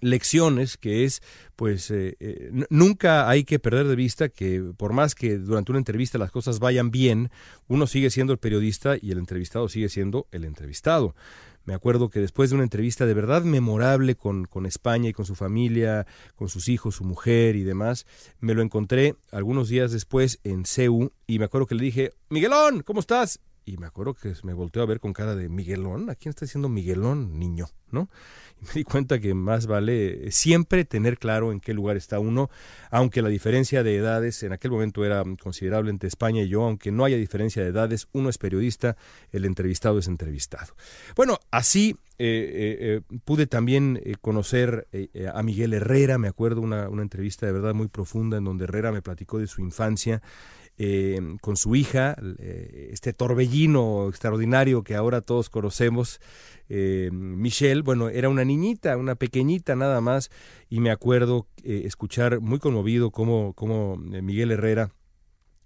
lecciones 0.01 0.77
que 0.77 1.05
es, 1.05 1.23
pues, 1.57 1.91
eh, 1.91 2.17
eh, 2.21 2.51
nunca 2.71 3.29
hay 3.29 3.45
que 3.45 3.59
perder 3.59 3.87
de 3.87 3.97
vista 3.97 4.29
que 4.29 4.73
por 4.77 4.93
más 4.93 5.15
que 5.15 5.39
durante 5.39 5.73
una 5.73 5.79
entrevista 5.79 6.19
las 6.19 6.31
cosas 6.31 6.59
vayan 6.59 6.91
bien, 6.91 7.31
uno 7.69 7.87
sigue 7.87 8.11
siendo 8.11 8.33
el 8.33 8.39
periodista 8.39 8.97
y 9.01 9.11
el 9.11 9.19
entrevistado 9.19 9.69
sigue 9.69 9.89
siendo 9.89 10.27
el 10.33 10.45
entrevistado. 10.45 11.15
Me 11.65 11.75
acuerdo 11.75 12.09
que 12.09 12.21
después 12.21 12.51
de 12.51 12.57
una 12.57 12.65
entrevista 12.65 13.05
de 13.05 13.15
verdad 13.15 13.43
memorable 13.43 14.15
con, 14.15 14.47
con 14.47 14.65
España 14.65 15.11
y 15.11 15.13
con 15.13 15.27
su 15.27 15.35
familia, 15.35 16.07
con 16.35 16.49
sus 16.49 16.69
hijos, 16.69 16.97
su 16.97 17.05
mujer 17.05 17.55
y 17.55 17.65
demás, 17.65 18.07
me 18.41 18.55
lo 18.55 18.63
encontré 18.63 19.15
algunos 19.31 19.69
días 19.69 19.93
después 19.93 20.41
en 20.43 20.65
CEU 20.65 21.13
y 21.27 21.39
me 21.39 21.45
acuerdo 21.45 21.67
que 21.67 21.75
le 21.75 21.85
dije, 21.85 22.13
Miguelón, 22.31 22.83
¿cómo 22.83 23.01
estás? 23.01 23.41
Y 23.64 23.76
me 23.76 23.87
acuerdo 23.87 24.14
que 24.14 24.33
me 24.43 24.55
volteó 24.55 24.83
a 24.83 24.87
ver 24.87 25.00
con 25.00 25.12
cara 25.12 25.37
de 25.37 25.49
Miguelón, 25.49 26.11
¿a 26.11 26.14
quién 26.14 26.31
está 26.31 26.45
diciendo 26.45 26.69
Miguelón, 26.69 27.38
niño? 27.38 27.67
¿no? 27.93 28.09
Y 28.61 28.67
me 28.67 28.73
di 28.75 28.85
cuenta 28.85 29.19
que 29.19 29.35
más 29.35 29.67
vale 29.67 30.31
siempre 30.31 30.85
tener 30.85 31.19
claro 31.19 31.52
en 31.52 31.61
qué 31.61 31.75
lugar 31.75 31.97
está 31.97 32.19
uno, 32.19 32.50
aunque 32.90 33.23
la 33.23 33.29
diferencia 33.29 33.83
de 33.83 33.97
edades 33.97 34.43
en 34.43 34.52
aquel 34.52 34.71
momento 34.71 35.05
era 35.05 35.25
considerable 35.43 35.90
entre 35.90 36.09
España 36.09 36.43
y 36.43 36.49
yo, 36.49 36.62
aunque 36.62 36.93
no 36.93 37.05
haya 37.05 37.17
diferencia 37.17 37.62
de 37.62 37.71
edades, 37.71 38.09
uno 38.12 38.29
es 38.29 38.38
periodista, 38.38 38.97
el 39.33 39.45
entrevistado 39.45 39.99
es 39.99 40.09
entrevistado. 40.09 40.75
Bueno, 41.17 41.38
así 41.50 41.97
eh, 42.19 42.26
eh, 42.29 43.02
eh, 43.11 43.19
pude 43.25 43.47
también 43.47 44.00
conocer 44.21 44.88
a 45.33 45.43
Miguel 45.43 45.73
Herrera, 45.73 46.19
me 46.19 46.29
acuerdo 46.29 46.61
una, 46.61 46.88
una 46.88 47.02
entrevista 47.02 47.47
de 47.47 47.52
verdad 47.52 47.75
muy 47.75 47.88
profunda 47.88 48.37
en 48.37 48.45
donde 48.45 48.64
Herrera 48.64 48.93
me 48.93 49.00
platicó 49.00 49.38
de 49.38 49.47
su 49.47 49.62
infancia 49.62 50.21
eh, 50.83 51.21
con 51.43 51.59
su 51.59 51.77
hija, 51.77 52.17
eh, 52.39 52.89
este 52.91 53.13
torbellino 53.13 54.09
extraordinario 54.09 54.83
que 54.83 54.95
ahora 54.95 55.21
todos 55.21 55.51
conocemos, 55.51 56.23
eh, 56.71 57.11
Michelle, 57.13 57.83
bueno, 57.83 58.09
era 58.09 58.31
una 58.31 58.47
niñita, 58.47 58.97
una 58.97 59.15
pequeñita 59.15 59.77
nada 59.77 60.01
más, 60.01 60.31
y 60.71 60.81
me 60.81 60.91
acuerdo 60.91 61.47
escuchar 61.63 62.41
muy 62.41 62.61
conmovido 62.61 63.11
cómo, 63.11 63.53
cómo 63.53 63.99
Miguel 63.99 64.53
Herrera 64.53 64.91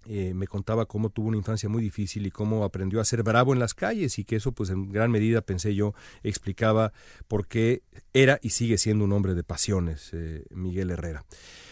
eh, 0.07 0.33
me 0.35 0.47
contaba 0.47 0.85
cómo 0.85 1.09
tuvo 1.09 1.29
una 1.29 1.37
infancia 1.37 1.67
muy 1.67 1.81
difícil 1.81 2.27
y 2.27 2.31
cómo 2.31 2.63
aprendió 2.63 3.01
a 3.01 3.05
ser 3.05 3.23
bravo 3.23 3.53
en 3.53 3.59
las 3.59 3.73
calles 3.73 4.19
y 4.19 4.23
que 4.23 4.35
eso 4.35 4.51
pues 4.51 4.69
en 4.69 4.91
gran 4.91 5.09
medida 5.09 5.41
pensé 5.41 5.73
yo 5.73 5.93
explicaba 6.23 6.93
por 7.27 7.47
qué 7.47 7.81
era 8.13 8.39
y 8.41 8.51
sigue 8.51 8.77
siendo 8.77 9.05
un 9.05 9.13
hombre 9.13 9.33
de 9.33 9.43
pasiones 9.43 10.11
eh, 10.13 10.45
Miguel 10.51 10.91
Herrera. 10.91 11.25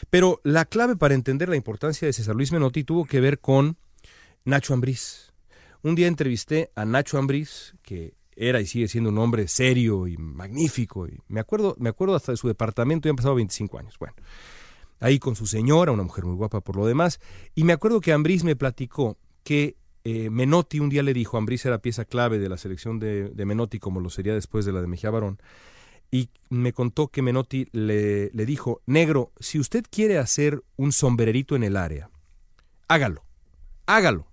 Pero 0.10 0.42
la 0.44 0.66
clave 0.66 0.96
para 0.96 1.13
entender 1.13 1.50
la 1.50 1.56
importancia 1.56 2.08
de 2.08 2.13
César 2.13 2.36
Luis 2.36 2.52
Menotti 2.52 2.84
tuvo 2.84 3.06
que 3.06 3.20
ver 3.20 3.40
con 3.40 3.78
Nacho 4.46 4.74
Ambriz. 4.74 5.32
Un 5.82 5.96
día 5.96 6.08
entrevisté 6.08 6.72
a 6.75 6.86
Nacho 6.86 7.18
Ambriz, 7.18 7.75
que 7.84 8.13
era 8.36 8.62
y 8.62 8.66
sigue 8.66 8.88
siendo 8.88 9.10
un 9.10 9.18
hombre 9.18 9.48
serio 9.48 10.08
y 10.08 10.18
magnífico. 10.18 11.08
Y 11.08 11.20
me 11.28 11.40
acuerdo, 11.40 11.75
me 11.78 11.90
acuerdo 11.90 12.16
hasta 12.16 12.32
de 12.32 12.38
su 12.38 12.48
departamento, 12.48 13.08
ya 13.08 13.12
han 13.12 13.16
pasado 13.16 13.36
25 13.36 13.78
años. 13.78 13.98
Bueno, 14.00 14.16
ahí 15.03 15.19
con 15.19 15.36
su 15.36 15.48
señora, 15.48 15.91
una 15.91 16.03
mujer 16.03 16.24
muy 16.24 16.36
guapa 16.36 16.62
por 16.62 16.77
lo 16.77 16.86
demás. 16.86 17.19
Y 17.55 17.65
me 17.65 17.74
acuerdo 17.74 18.00
que 18.00 18.13
Ambriz 18.13 18.45
me 18.45 18.55
platicó 18.55 19.17
que 19.43 19.75
eh, 20.05 20.29
Menotti 20.29 20.79
un 20.79 20.89
día 20.89 21.03
le 21.03 21.13
dijo, 21.13 21.38
Ambriz 21.38 21.65
era 21.65 21.79
pieza 21.79 22.05
clave 22.05 22.39
de 22.39 22.48
la 22.48 22.57
selección 22.57 23.00
de, 23.00 23.31
Menotti, 23.36 23.79
como 23.79 24.00
lo 24.00 24.10
sería 24.10 24.33
después 24.33 24.63
de 24.63 24.72
la 24.72 24.79
de 24.79 24.88
Mejía 24.88 25.12
Barón, 25.12 25.39
y 26.10 26.29
me 26.50 26.72
contó 26.72 27.10
que 27.10 27.22
Menotti 27.22 27.67
le, 27.74 28.29
le 28.31 28.45
dijo, 28.45 28.81
negro, 28.86 29.33
si 29.39 29.60
usted 29.60 29.83
quiere 29.89 30.19
hacer 30.19 30.63
un 30.77 30.93
sombrerito 30.93 31.57
en 31.57 31.63
el 31.63 31.75
área, 31.75 32.10
hágalo, 32.88 33.25
hágalo. 33.86 34.27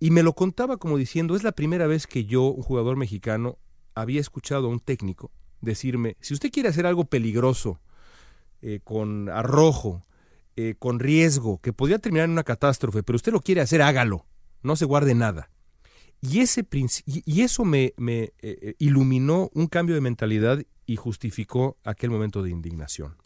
Y 0.00 0.12
me 0.12 0.22
lo 0.22 0.32
contaba 0.32 0.78
como 0.78 0.96
diciendo, 0.96 1.36
es 1.36 1.42
la 1.42 1.52
primera 1.52 1.86
vez 1.86 2.06
que 2.06 2.24
yo, 2.24 2.44
un 2.44 2.62
jugador 2.62 2.96
mexicano, 2.96 3.58
había 3.94 4.20
escuchado 4.20 4.68
a 4.68 4.70
un 4.70 4.80
técnico 4.80 5.30
decirme, 5.60 6.16
si 6.20 6.34
usted 6.34 6.50
quiere 6.50 6.68
hacer 6.68 6.86
algo 6.86 7.04
peligroso 7.04 7.80
eh, 8.60 8.80
con 8.82 9.28
arrojo, 9.28 10.04
eh, 10.56 10.74
con 10.78 10.98
riesgo, 10.98 11.60
que 11.60 11.72
podría 11.72 11.98
terminar 11.98 12.24
en 12.24 12.32
una 12.32 12.42
catástrofe, 12.42 13.04
pero 13.04 13.16
usted 13.16 13.32
lo 13.32 13.40
quiere 13.40 13.60
hacer, 13.60 13.82
hágalo, 13.82 14.26
no 14.62 14.74
se 14.74 14.84
guarde 14.84 15.14
nada. 15.14 15.50
Y, 16.20 16.40
ese 16.40 16.66
y 17.06 17.42
eso 17.42 17.64
me, 17.64 17.94
eh, 17.98 18.74
iluminó 18.78 19.50
un 19.54 19.68
cambio 19.68 19.94
de 19.94 20.00
mentalidad 20.00 20.60
y 20.86 20.96
justificó 20.96 21.76
aquel 21.84 22.10
momento 22.10 22.42
de 22.42 22.50
indignación. 22.50 23.16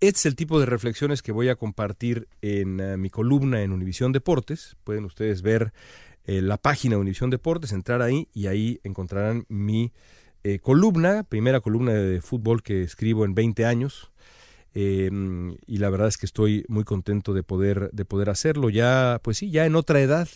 Este 0.00 0.18
es 0.18 0.26
el 0.26 0.34
tipo 0.34 0.58
de 0.58 0.66
reflexiones 0.66 1.22
que 1.22 1.30
voy 1.30 1.48
a 1.48 1.54
compartir 1.54 2.26
en 2.40 3.00
mi 3.00 3.08
columna 3.08 3.62
en 3.62 3.70
Univisión 3.70 4.10
Deportes. 4.10 4.76
Pueden 4.82 5.04
ustedes 5.04 5.42
ver 5.42 5.72
la 6.24 6.56
página 6.56 6.96
de 6.96 7.02
Univisión 7.02 7.30
Deportes, 7.30 7.70
entrar 7.70 8.02
ahí 8.02 8.26
y 8.34 8.48
ahí 8.48 8.80
encontrarán 8.82 9.44
mi 9.48 9.92
eh, 10.44 10.58
columna, 10.58 11.22
primera 11.22 11.60
columna 11.60 11.92
de 11.92 12.20
fútbol 12.20 12.62
que 12.62 12.82
escribo 12.82 13.24
en 13.24 13.34
20 13.34 13.64
años. 13.64 14.10
Em, 14.74 15.56
y 15.66 15.78
la 15.78 15.90
verdad 15.90 16.08
es 16.08 16.16
que 16.16 16.26
estoy 16.26 16.64
muy 16.68 16.84
contento 16.84 17.34
de 17.34 17.42
poder, 17.42 17.90
de 17.92 18.04
poder 18.04 18.30
hacerlo. 18.30 18.70
Ya, 18.70 19.20
pues 19.22 19.38
sí, 19.38 19.50
ya 19.50 19.66
en 19.66 19.76
otra 19.76 20.00
edad. 20.00 20.28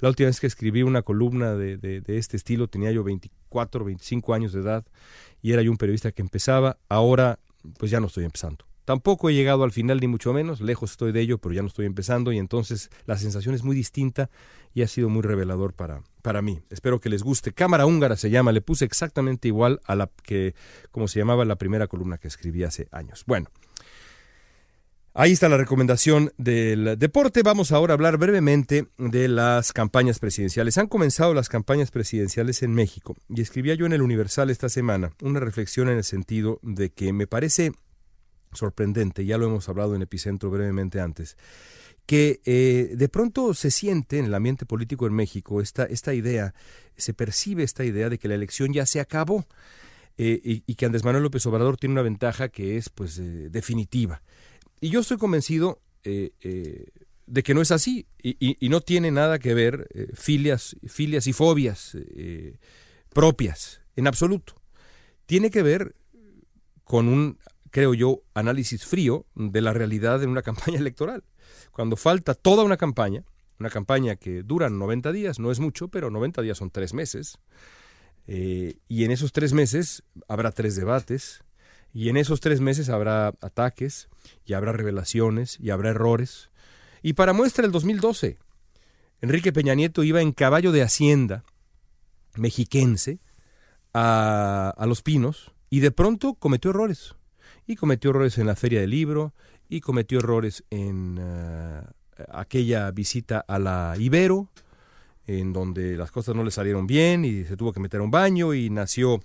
La 0.00 0.08
última 0.08 0.26
vez 0.26 0.40
que 0.40 0.46
escribí 0.46 0.82
una 0.82 1.02
columna 1.02 1.54
de, 1.54 1.78
de, 1.78 2.02
este 2.18 2.36
estilo 2.36 2.68
tenía 2.68 2.90
yo 2.90 3.04
24, 3.04 3.84
25 3.84 4.34
años 4.34 4.52
de 4.52 4.60
edad 4.60 4.84
y 5.40 5.52
era 5.52 5.62
yo 5.62 5.70
un 5.70 5.78
periodista 5.78 6.12
que 6.12 6.22
empezaba. 6.22 6.78
Ahora, 6.88 7.38
pues 7.78 7.90
ya 7.90 8.00
no 8.00 8.08
estoy 8.08 8.24
empezando. 8.24 8.66
Tampoco 8.84 9.30
he 9.30 9.34
llegado 9.34 9.64
al 9.64 9.72
final 9.72 9.98
ni 10.00 10.08
mucho 10.08 10.32
menos, 10.32 10.60
lejos 10.60 10.92
estoy 10.92 11.12
de 11.12 11.20
ello, 11.20 11.38
pero 11.38 11.54
ya 11.54 11.62
no 11.62 11.68
estoy 11.68 11.86
empezando 11.86 12.32
y 12.32 12.38
entonces 12.38 12.90
la 13.06 13.16
sensación 13.16 13.54
es 13.54 13.64
muy 13.64 13.74
distinta 13.74 14.28
y 14.74 14.82
ha 14.82 14.88
sido 14.88 15.08
muy 15.08 15.22
revelador 15.22 15.72
para, 15.72 16.02
para 16.20 16.42
mí. 16.42 16.60
Espero 16.68 17.00
que 17.00 17.08
les 17.08 17.22
guste. 17.22 17.52
Cámara 17.52 17.86
húngara 17.86 18.16
se 18.16 18.28
llama, 18.28 18.52
le 18.52 18.60
puse 18.60 18.84
exactamente 18.84 19.48
igual 19.48 19.80
a 19.84 19.94
la 19.94 20.10
que, 20.22 20.54
como 20.90 21.08
se 21.08 21.18
llamaba 21.18 21.44
la 21.44 21.56
primera 21.56 21.86
columna 21.86 22.18
que 22.18 22.28
escribí 22.28 22.64
hace 22.64 22.88
años. 22.90 23.24
Bueno, 23.26 23.48
ahí 25.14 25.32
está 25.32 25.48
la 25.48 25.56
recomendación 25.56 26.32
del 26.36 26.98
deporte. 26.98 27.42
Vamos 27.42 27.72
ahora 27.72 27.94
a 27.94 27.96
hablar 27.96 28.18
brevemente 28.18 28.88
de 28.98 29.28
las 29.28 29.72
campañas 29.72 30.18
presidenciales. 30.18 30.76
Han 30.76 30.88
comenzado 30.88 31.32
las 31.32 31.48
campañas 31.48 31.90
presidenciales 31.90 32.62
en 32.62 32.74
México 32.74 33.16
y 33.30 33.40
escribía 33.40 33.74
yo 33.74 33.86
en 33.86 33.94
el 33.94 34.02
Universal 34.02 34.50
esta 34.50 34.68
semana 34.68 35.12
una 35.22 35.40
reflexión 35.40 35.88
en 35.88 35.96
el 35.96 36.04
sentido 36.04 36.58
de 36.62 36.90
que 36.90 37.14
me 37.14 37.26
parece 37.26 37.72
sorprendente, 38.54 39.24
ya 39.24 39.38
lo 39.38 39.46
hemos 39.46 39.68
hablado 39.68 39.94
en 39.94 40.02
Epicentro 40.02 40.50
brevemente 40.50 41.00
antes, 41.00 41.36
que 42.06 42.40
eh, 42.44 42.92
de 42.94 43.08
pronto 43.08 43.54
se 43.54 43.70
siente 43.70 44.18
en 44.18 44.26
el 44.26 44.34
ambiente 44.34 44.66
político 44.66 45.06
en 45.06 45.14
México 45.14 45.60
esta, 45.60 45.84
esta 45.84 46.14
idea, 46.14 46.54
se 46.96 47.14
percibe 47.14 47.62
esta 47.62 47.84
idea 47.84 48.10
de 48.10 48.18
que 48.18 48.28
la 48.28 48.34
elección 48.34 48.72
ya 48.72 48.86
se 48.86 49.00
acabó 49.00 49.46
eh, 50.18 50.40
y, 50.44 50.74
que 50.74 50.86
Andrés 50.86 51.04
Manuel 51.04 51.24
López 51.24 51.44
Obrador 51.46 51.76
tiene 51.76 51.94
una 51.94 52.02
ventaja 52.02 52.48
que 52.48 52.76
es 52.76 52.88
pues 52.88 53.18
eh, 53.18 53.48
definitiva. 53.50 54.22
Y 54.80 54.90
yo 54.90 55.00
estoy 55.00 55.16
convencido 55.16 55.80
de 56.04 57.42
que 57.42 57.54
no 57.54 57.62
es 57.62 57.70
así 57.70 58.06
y, 58.22 58.36
y 58.38 58.68
no 58.68 58.82
tiene 58.82 59.10
nada 59.10 59.38
que 59.38 59.54
ver 59.54 59.88
filias, 60.12 60.76
filias 60.86 61.26
y 61.26 61.32
fobias 61.32 61.96
propias, 63.14 63.80
en 63.96 64.06
absoluto. 64.06 64.54
Tiene 65.24 65.50
que 65.50 65.62
ver 65.62 65.94
con 66.84 67.08
un 67.08 67.38
creo 67.74 67.92
yo, 67.92 68.22
análisis 68.34 68.86
frío 68.86 69.26
de 69.34 69.60
la 69.60 69.72
realidad 69.72 70.22
en 70.22 70.30
una 70.30 70.42
campaña 70.48 70.78
electoral. 70.78 71.24
Cuando 71.72 71.96
falta 71.96 72.34
toda 72.34 72.62
una 72.62 72.76
campaña, 72.76 73.24
una 73.58 73.68
campaña 73.68 74.14
que 74.14 74.44
dura 74.44 74.70
90 74.70 75.10
días, 75.10 75.40
no 75.40 75.50
es 75.50 75.58
mucho, 75.58 75.88
pero 75.88 76.08
90 76.08 76.40
días 76.42 76.56
son 76.56 76.70
tres 76.70 76.94
meses, 76.94 77.40
eh, 78.28 78.76
y 78.86 79.04
en 79.04 79.10
esos 79.10 79.32
tres 79.32 79.54
meses 79.54 80.04
habrá 80.28 80.52
tres 80.52 80.76
debates, 80.76 81.42
y 81.92 82.10
en 82.10 82.16
esos 82.16 82.38
tres 82.38 82.60
meses 82.60 82.90
habrá 82.90 83.34
ataques, 83.40 84.08
y 84.44 84.52
habrá 84.52 84.70
revelaciones, 84.70 85.58
y 85.58 85.70
habrá 85.70 85.90
errores. 85.90 86.50
Y 87.02 87.14
para 87.14 87.32
muestra 87.32 87.66
el 87.66 87.72
2012, 87.72 88.38
Enrique 89.20 89.52
Peña 89.52 89.74
Nieto 89.74 90.04
iba 90.04 90.22
en 90.22 90.30
caballo 90.30 90.70
de 90.70 90.82
hacienda 90.82 91.42
mexiquense 92.36 93.18
a, 93.92 94.72
a 94.76 94.86
Los 94.86 95.02
Pinos 95.02 95.50
y 95.70 95.80
de 95.80 95.90
pronto 95.90 96.34
cometió 96.34 96.70
errores. 96.70 97.16
Y 97.66 97.76
cometió 97.76 98.10
errores 98.10 98.38
en 98.38 98.46
la 98.46 98.56
feria 98.56 98.80
del 98.80 98.90
libro, 98.90 99.32
y 99.68 99.80
cometió 99.80 100.18
errores 100.18 100.64
en 100.70 101.18
eh, 101.20 101.82
aquella 102.28 102.90
visita 102.90 103.44
a 103.46 103.58
la 103.58 103.94
Ibero, 103.98 104.48
en 105.26 105.52
donde 105.52 105.96
las 105.96 106.10
cosas 106.10 106.34
no 106.34 106.44
le 106.44 106.50
salieron 106.50 106.86
bien 106.86 107.24
y 107.24 107.44
se 107.44 107.56
tuvo 107.56 107.72
que 107.72 107.80
meter 107.80 108.00
a 108.00 108.04
un 108.04 108.10
baño 108.10 108.52
y 108.52 108.68
nació 108.70 109.22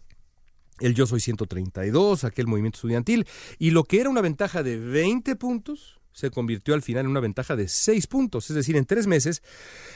el 0.80 0.96
Yo 0.96 1.06
Soy 1.06 1.20
132, 1.20 2.24
aquel 2.24 2.48
movimiento 2.48 2.78
estudiantil, 2.78 3.28
y 3.58 3.72
lo 3.72 3.84
que 3.84 4.00
era 4.00 4.10
una 4.10 4.22
ventaja 4.22 4.64
de 4.64 4.78
20 4.78 5.36
puntos 5.36 6.00
se 6.12 6.32
convirtió 6.32 6.74
al 6.74 6.82
final 6.82 7.06
en 7.06 7.12
una 7.12 7.20
ventaja 7.20 7.56
de 7.56 7.68
6 7.68 8.08
puntos, 8.08 8.50
es 8.50 8.56
decir, 8.56 8.76
en 8.76 8.86
tres 8.86 9.08
meses 9.08 9.44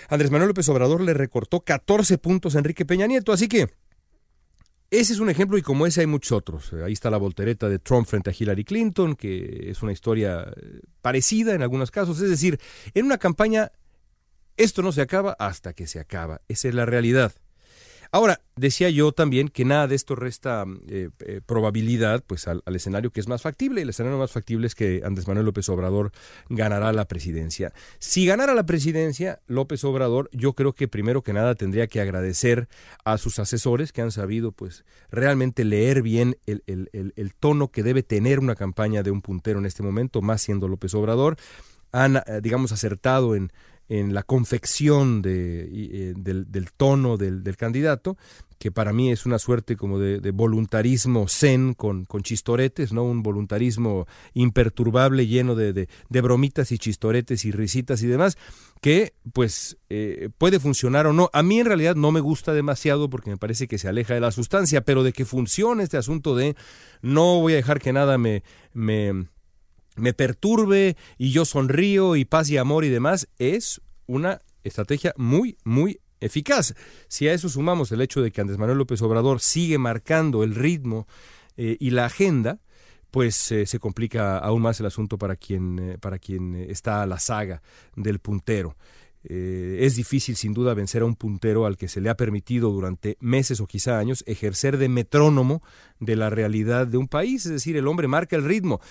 Andrés 0.10 0.30
Manuel 0.30 0.50
López 0.50 0.68
Obrador 0.70 1.02
le 1.02 1.14
recortó 1.14 1.62
14 1.62 2.18
puntos 2.18 2.56
a 2.56 2.60
Enrique 2.60 2.86
Peña 2.86 3.08
Nieto, 3.08 3.32
así 3.32 3.48
que 3.48 3.70
ese 5.00 5.14
es 5.14 5.20
un 5.20 5.30
ejemplo 5.30 5.58
y 5.58 5.64
como 5.64 5.88
ese 5.88 6.02
hay 6.02 6.08
muchos 6.08 6.32
otros. 6.34 6.72
Ahí 6.74 6.94
está 6.94 7.10
la 7.10 7.18
voltereta 7.18 7.68
de 7.68 7.80
Trump 7.80 8.06
frente 8.08 8.30
a 8.30 8.34
Hillary 8.38 8.64
Clinton, 8.64 9.16
que 9.16 9.70
es 9.70 9.82
una 9.82 9.92
historia 9.92 10.54
eh, 10.56 10.82
parecida 11.02 11.56
en 11.56 11.64
algunos 11.64 11.90
casos. 11.90 12.22
Es 12.22 12.30
decir, 12.30 12.60
en 12.94 13.06
una 13.06 13.18
campaña 13.18 13.72
esto 14.56 14.84
no 14.84 14.92
se 14.92 15.02
acaba 15.02 15.36
hasta 15.40 15.74
que 15.74 15.88
se 15.88 16.00
acaba. 16.00 16.42
Esa 16.48 16.68
es 16.68 16.76
la 16.76 16.86
realidad. 16.86 17.34
Ahora, 18.16 18.42
decía 18.56 18.92
yo 18.92 19.12
también 19.12 19.48
que 19.48 19.66
nada 19.66 19.88
de 19.88 19.96
esto 19.96 20.16
resta 20.16 20.66
eh, 20.88 21.10
eh, 21.26 21.42
probabilidad 21.44 22.24
pues 22.28 22.48
al, 22.48 22.62
escenario 22.68 23.10
que 23.10 23.20
es 23.20 23.28
más 23.28 23.42
factible. 23.42 23.82
El 23.82 23.90
escenario 23.90 24.20
más 24.20 24.32
factible 24.32 24.68
es 24.68 24.76
que 24.76 25.02
Andrés 25.04 25.28
Manuel 25.28 25.48
López 25.48 25.68
Obrador 25.70 26.12
ganará 26.48 26.94
la 26.94 27.06
presidencia. 27.06 27.74
Si 27.98 28.28
ganara 28.28 28.54
la 28.54 28.68
presidencia, 28.68 29.40
López 29.48 29.84
Obrador, 29.84 30.30
yo 30.32 30.54
creo 30.54 30.74
que 30.74 30.88
primero 30.88 31.24
que 31.24 31.34
nada 31.34 31.56
tendría 31.56 31.88
que 31.88 32.02
agradecer 32.02 32.68
a 33.04 33.18
sus 33.18 33.40
asesores 33.40 33.92
que 33.92 34.04
han 34.04 34.12
sabido 34.12 34.52
pues 34.52 34.86
realmente 35.10 35.66
leer 35.66 36.04
bien 36.04 36.38
el, 36.46 36.62
el 36.68 37.34
tono 37.34 37.70
que 37.70 37.82
debe 37.82 38.04
tener 38.04 38.38
una 38.38 38.54
campaña 38.54 39.02
de 39.02 39.10
un 39.10 39.24
puntero 39.24 39.58
en 39.58 39.66
este 39.66 39.82
momento, 39.82 40.22
más 40.22 40.44
siendo 40.44 40.68
López 40.68 40.94
Obrador 40.94 41.38
han, 41.94 42.18
eh, 42.18 42.42
digamos, 42.42 42.74
acertado 42.74 43.36
en 43.36 43.54
en 43.90 44.14
la 44.14 44.24
confección 44.24 45.22
de, 45.22 45.70
eh, 45.72 46.14
del, 46.16 46.72
tono 46.76 47.18
del, 47.18 47.44
candidato, 47.58 48.18
que 48.58 48.72
para 48.72 48.94
mí 48.94 49.12
es 49.12 49.26
una 49.26 49.40
suerte 49.40 49.76
como 49.76 50.00
de, 50.00 50.32
voluntarismo 50.32 51.28
zen 51.28 51.74
con, 51.74 52.08
chistoretes, 52.22 52.94
¿no? 52.94 53.04
Un 53.04 53.24
voluntarismo 53.24 54.08
imperturbable, 54.34 55.28
lleno 55.28 55.56
de, 55.56 55.88
bromitas 56.10 56.72
y 56.72 56.78
chistoretes 56.78 57.46
y 57.46 57.52
risitas 57.52 58.02
y 58.04 58.08
demás, 58.08 58.38
que 58.82 59.14
pues 59.34 59.78
eh, 59.90 60.30
puede 60.38 60.60
funcionar 60.60 61.08
o 61.08 61.14
no. 61.14 61.30
A 61.34 61.44
mí 61.44 61.60
en 61.60 61.66
realidad 61.66 61.96
no 61.96 62.12
me 62.12 62.22
gusta 62.22 62.54
demasiado 62.54 63.10
porque 63.10 63.32
me 63.32 63.38
parece 63.38 63.68
que 63.68 63.78
se 63.78 63.90
aleja 63.90 64.14
de 64.14 64.22
la 64.22 64.32
sustancia, 64.32 64.82
pero 64.82 65.04
de 65.04 65.14
que 65.14 65.26
funcione 65.26 65.84
este 65.84 65.98
asunto 65.98 66.36
de 66.36 66.56
no 67.02 67.42
voy 67.42 67.54
a 67.54 67.58
dejar 67.58 67.80
que 67.80 67.94
nada 67.94 68.18
me, 68.18 68.44
me 68.74 69.28
me 69.96 70.14
perturbe 70.14 70.98
y 71.18 71.32
yo 71.32 71.46
sonrío 71.46 72.16
y 72.16 72.26
paz 72.26 72.50
y 72.50 72.58
amor 72.58 72.86
y 72.86 72.90
demás, 72.90 73.28
es 73.38 73.82
una 74.06 74.40
estrategia 74.64 75.14
muy, 75.18 75.58
muy 75.64 76.00
eficaz. 76.24 76.74
Si 77.08 77.28
a 77.28 77.34
eso 77.34 77.50
sumamos 77.50 77.92
el 77.92 78.02
hecho 78.02 78.22
de 78.22 78.32
que 78.32 78.42
Andrés 78.42 78.58
Manuel 78.58 78.78
López 78.78 79.02
Obrador 79.02 79.40
sigue 79.40 79.78
marcando 79.78 80.44
el 80.44 80.56
ritmo 80.56 81.08
eh, 81.58 81.78
y 81.80 81.92
la 81.92 82.06
agenda, 82.06 82.60
pues 83.12 83.52
eh, 83.52 83.66
se 83.66 83.80
complica 83.80 84.38
aún 84.40 84.62
más 84.62 84.80
el 84.80 84.88
asunto 84.88 85.18
para 85.18 85.36
quien, 85.36 85.80
eh, 85.80 85.98
para 86.00 86.18
quien 86.18 86.56
está 86.56 87.04
a 87.04 87.08
la 87.08 87.20
saga 87.20 87.62
del 87.96 88.20
puntero. 88.20 88.76
es 89.24 89.96
difícil 89.96 90.36
sin 90.36 90.54
duda 90.54 90.74
vencer 90.74 91.02
a 91.02 91.06
un 91.06 91.16
puntero 91.16 91.66
al 91.66 91.78
que 91.78 91.88
se 91.88 92.02
le 92.02 92.10
ha 92.10 92.18
permitido 92.18 92.72
durante 92.72 93.16
meses 93.22 93.62
o 93.62 93.68
quizá 93.68 93.98
años 93.98 94.22
ejercer 94.28 94.78
de 94.78 94.90
metrónomo 94.90 95.62
de 96.00 96.18
la 96.18 96.30
realidad 96.30 96.88
de 96.88 96.98
un 96.98 97.08
país, 97.08 97.46
es 97.46 97.52
decir, 97.54 97.78
el 97.78 97.88
hombre 97.88 98.10
marca 98.10 98.36
el 98.36 98.44
ritmo. 98.44 98.82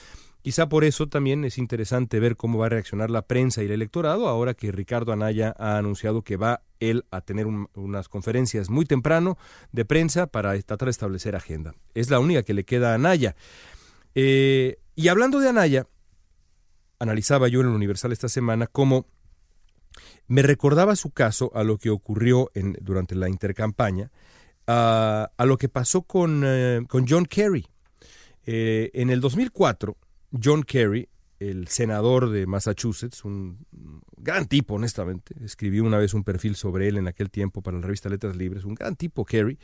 Quizá 0.42 0.68
por 0.68 0.82
eso 0.82 1.08
también 1.08 1.44
es 1.44 1.56
interesante 1.56 2.18
ver 2.18 2.36
cómo 2.36 2.58
va 2.58 2.66
a 2.66 2.70
reaccionar 2.70 3.10
la 3.10 3.22
prensa 3.22 3.62
y 3.62 3.66
el 3.66 3.72
electorado 3.72 4.28
ahora 4.28 4.54
que 4.54 4.72
Ricardo 4.72 5.12
Anaya 5.12 5.54
ha 5.56 5.78
anunciado 5.78 6.22
que 6.22 6.36
va 6.36 6.62
él 6.80 7.04
a 7.12 7.20
tener 7.20 7.46
unas 7.46 8.08
conferencias 8.08 8.68
muy 8.68 8.84
temprano 8.84 9.38
de 9.70 9.84
prensa 9.84 10.26
para 10.26 10.60
tratar 10.62 10.86
de 10.86 10.90
establecer 10.90 11.36
agenda. 11.36 11.74
Es 11.94 12.10
la 12.10 12.18
única 12.18 12.42
que 12.42 12.54
le 12.54 12.64
queda 12.64 12.90
a 12.90 12.94
Anaya. 12.94 13.36
Eh, 14.16 14.78
y 14.96 15.06
hablando 15.06 15.38
de 15.38 15.48
Anaya, 15.48 15.86
analizaba 16.98 17.46
yo 17.46 17.60
en 17.60 17.68
el 17.68 17.74
Universal 17.74 18.10
esta 18.10 18.28
semana 18.28 18.66
cómo 18.66 19.06
me 20.26 20.42
recordaba 20.42 20.96
su 20.96 21.10
caso 21.10 21.52
a 21.54 21.62
lo 21.62 21.78
que 21.78 21.90
ocurrió 21.90 22.50
en, 22.54 22.76
durante 22.80 23.14
la 23.14 23.28
intercampaña, 23.28 24.10
a, 24.66 25.30
lo 25.38 25.56
que 25.56 25.68
pasó 25.68 26.02
con, 26.02 26.42
eh, 26.44 26.80
John 27.08 27.26
Kerry. 27.26 27.66
Eh, 28.44 28.90
en 28.94 29.10
el 29.10 29.20
2004, 29.20 29.96
John 30.40 30.62
Kerry, 30.62 31.08
el 31.38 31.68
senador 31.68 32.30
de 32.30 32.46
Massachusetts, 32.46 33.24
un 33.24 33.58
gran 34.16 34.46
tipo, 34.46 34.74
honestamente, 34.74 35.34
escribió 35.44 35.84
una 35.84 35.98
vez 35.98 36.14
un 36.14 36.24
perfil 36.24 36.54
sobre 36.56 36.88
él 36.88 36.96
en 36.96 37.08
aquel 37.08 37.30
tiempo 37.30 37.62
para 37.62 37.78
la 37.78 37.84
revista 37.84 38.08
Letras 38.08 38.36
Libres, 38.36 38.64
un 38.64 38.74
gran 38.74 38.96
tipo, 38.96 39.24
Kerry, 39.24 39.58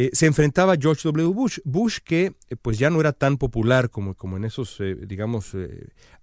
eh, 0.00 0.10
se 0.12 0.26
enfrentaba 0.26 0.74
a 0.74 0.76
George 0.80 1.02
W. 1.08 1.26
Bush, 1.34 1.58
Bush 1.64 1.98
que 2.04 2.26
eh, 2.48 2.56
pues 2.62 2.78
ya 2.78 2.88
no 2.88 3.00
era 3.00 3.12
tan 3.12 3.36
popular 3.36 3.90
como, 3.90 4.14
como 4.14 4.36
en 4.36 4.44
esos, 4.44 4.78
eh, 4.78 4.94
digamos, 4.94 5.56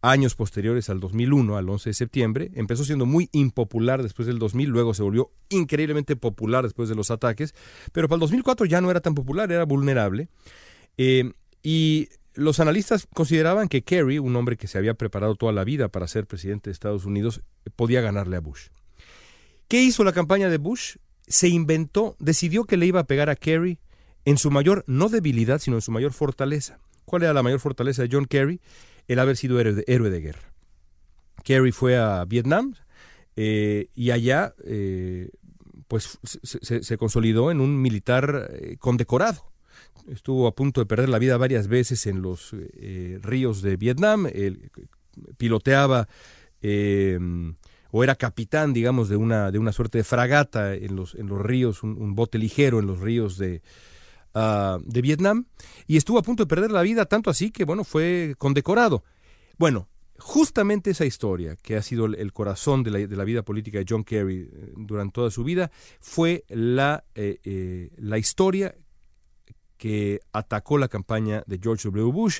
años 0.01 0.34
posteriores 0.34 0.89
al 0.89 1.01
2001, 1.01 1.58
al 1.58 1.69
11 1.69 1.89
de 1.89 1.93
septiembre, 1.93 2.51
empezó 2.54 2.86
siendo 2.86 3.06
muy 3.06 3.28
impopular 3.34 4.01
después 4.01 4.30
del 4.30 4.39
2000, 4.39 4.69
luego 4.69 4.93
se 4.93 5.04
volvió 5.04 5.30
increíblemente 5.49 6.15
popular 6.15 6.63
después 6.63 6.88
de 6.88 6.95
los 6.95 7.12
ataques, 7.12 7.54
pero 7.91 8.08
para 8.08 8.15
el 8.15 8.21
2004 8.21 8.65
ya 8.65 8.80
no 8.80 8.89
era 8.89 9.01
tan 9.01 9.13
popular, 9.13 9.51
era 9.51 9.65
vulnerable, 9.65 10.30
y 11.62 12.08
los 12.36 12.60
analistas 12.60 13.08
consideraban 13.13 13.67
que 13.67 13.84
Kerry, 13.84 14.19
un 14.19 14.36
hombre 14.36 14.58
que 14.58 14.67
se 14.67 14.78
había 14.78 14.93
preparado 14.93 15.36
toda 15.36 15.52
la 15.52 15.63
vida 15.63 15.88
para 15.89 16.08
ser 16.08 16.28
presidente 16.28 16.69
de 16.69 16.74
Estados 16.74 17.06
Unidos, 17.06 17.41
podía 17.76 18.02
ganarle 18.02 18.36
a 18.36 18.41
Bush. 18.41 18.67
¿Qué 19.67 19.82
hizo 19.82 20.04
la 20.04 20.13
campaña 20.13 20.50
de 20.50 20.58
Bush? 20.58 20.98
Se 21.28 21.48
inventó, 21.48 22.15
decidió 22.19 22.65
que 22.65 22.78
le 22.78 22.86
iba 22.86 23.00
a 23.00 23.08
pegar 23.08 23.30
a 23.30 23.36
Kerry 23.36 23.80
en 24.26 24.38
su 24.38 24.52
mayor, 24.52 24.84
no 24.88 25.10
debilidad, 25.10 25.60
sino 25.60 25.78
en 25.78 25.82
su 25.82 25.91
mayor 25.91 26.13
fortaleza. 26.13 26.80
¿Cuál 27.06 27.24
era 27.24 27.34
la 27.34 27.43
mayor 27.43 27.60
fortaleza 27.60 28.04
de 28.04 28.10
John 28.12 28.26
Kerry? 28.26 28.60
El 29.08 29.19
haber 29.19 29.38
sido 29.38 29.60
héroe 29.60 30.10
de, 30.10 30.21
guerra. 30.21 30.54
Kerry 31.43 31.71
fue 31.71 31.98
a 31.98 32.26
Vietnam 32.26 32.76
eh, 33.36 33.89
y 33.93 34.12
allá 34.12 34.56
eh, 34.65 35.30
pues 35.88 36.19
se, 36.24 36.98
consolidó 36.98 37.52
en 37.52 37.62
un 37.62 37.82
militar 37.82 38.50
eh, 38.52 38.78
condecorado 38.80 39.52
estuvo 40.08 40.47
a 40.47 40.55
punto 40.55 40.81
de 40.81 40.86
perder 40.86 41.10
la 41.10 41.19
vida 41.19 41.38
varias 41.38 41.67
veces 41.67 42.05
en 42.08 42.21
los 42.21 42.53
eh, 42.53 43.19
ríos 43.21 43.62
de 43.62 43.77
Vietnam, 43.77 44.27
él 44.31 44.71
piloteaba 45.38 46.08
eh, 46.62 47.19
o 47.91 48.03
era 48.03 48.15
capitán, 48.15 48.73
digamos, 48.73 49.08
de 49.08 49.15
una, 49.15 49.51
de 49.51 49.60
una 49.60 49.71
suerte 49.71 49.99
de 49.99 50.03
fragata 50.03 50.73
en 50.73 50.95
los, 50.95 51.15
en 51.15 51.27
los 51.27 51.41
ríos, 51.41 51.81
un, 51.84 52.13
bote 52.15 52.38
ligero 52.38 52.79
en 52.79 52.88
los 52.88 52.99
ríos 52.99 53.38
de, 53.38 53.62
ah, 54.34 54.79
de 54.84 55.01
Vietnam, 55.01 55.45
y 55.88 55.95
estuvo 55.95 56.19
a 56.19 56.23
punto 56.23 56.43
de 56.43 56.47
perder 56.47 56.71
la 56.71 56.81
vida, 56.81 57.05
tanto 57.05 57.29
así 57.29 57.51
que, 57.51 57.63
bueno, 57.63 57.86
fue 57.86 58.36
condecorado. 58.38 59.05
Bueno, 59.58 59.88
justamente 60.17 60.91
esa 60.91 61.05
historia, 61.05 61.55
que 61.55 61.77
ha 61.77 61.81
sido 61.81 62.08
el 62.08 62.34
corazón 62.34 62.84
de 62.84 62.91
la, 62.91 62.99
de 62.99 63.15
la, 63.15 63.23
vida 63.23 63.43
política 63.43 63.77
de 63.77 63.86
John 63.88 64.03
Kerry 64.03 64.49
eh, 64.51 64.73
durante 64.75 65.13
toda 65.13 65.31
su 65.31 65.45
vida, 65.45 65.71
fue 66.01 66.43
la, 66.49 67.05
la 67.95 68.17
historia 68.17 68.75
que 69.77 70.19
atacó 70.31 70.77
la 70.77 70.88
campaña 70.88 71.43
de 71.47 71.59
George 71.61 71.89
W. 71.89 72.11
Bush. 72.11 72.39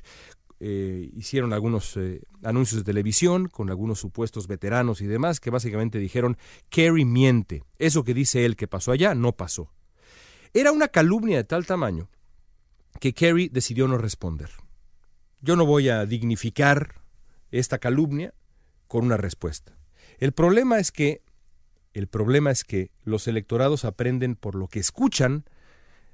Eh, 0.60 1.10
hicieron 1.14 1.52
algunos 1.52 1.98
eh, 1.98 2.22
anuncios 2.44 2.82
de 2.82 2.86
televisión 2.86 3.50
con 3.50 3.70
algunos 3.70 4.00
supuestos 4.00 4.48
veteranos 4.48 5.02
y 5.02 5.06
demás 5.06 5.40
que 5.40 5.50
básicamente 5.50 6.00
dijeron, 6.00 6.38
Kerry 6.70 7.04
miente, 7.04 7.64
eso 7.78 8.04
que 8.04 8.14
dice 8.14 8.46
él 8.46 8.56
que 8.56 8.68
pasó 8.68 8.92
allá 8.92 9.14
no 9.16 9.34
pasó. 9.34 9.70
Era 10.54 10.72
una 10.72 10.88
calumnia 10.88 11.38
de 11.38 11.44
tal 11.44 11.66
tamaño 11.66 12.10
que 13.02 13.14
Kerry 13.14 13.50
decidió 13.50 13.88
no 13.88 13.98
responder. 13.98 14.50
Yo 15.42 15.58
no 15.58 15.66
voy 15.66 15.90
a 15.90 16.06
dignificar 16.06 17.02
esta 17.52 17.78
calumnia 17.78 18.34
con 18.88 19.06
una 19.06 19.18
respuesta. 19.18 19.78
El 20.18 20.32
problema 20.32 20.80
es 20.80 20.92
que 20.92 21.22
el 21.94 22.08
problema 22.08 22.52
es 22.52 22.66
que 22.66 22.92
los 23.04 23.28
electorados 23.28 23.86
aprenden 23.86 24.36
por 24.36 24.56
lo 24.56 24.68
que 24.68 24.80
escuchan, 24.80 25.46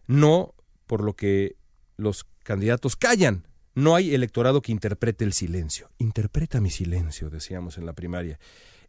no 0.05 0.53
por 0.91 1.05
lo 1.05 1.13
que 1.13 1.55
los 1.95 2.25
candidatos 2.43 2.97
callan. 2.97 3.47
no 3.75 3.95
hay 3.95 4.13
electorado 4.13 4.61
que 4.61 4.73
interprete 4.73 5.23
el 5.23 5.31
silencio. 5.31 5.89
Interpreta 5.99 6.59
mi 6.59 6.69
silencio, 6.69 7.29
decíamos 7.29 7.77
en 7.77 7.85
la 7.85 7.93
primaria. 7.93 8.37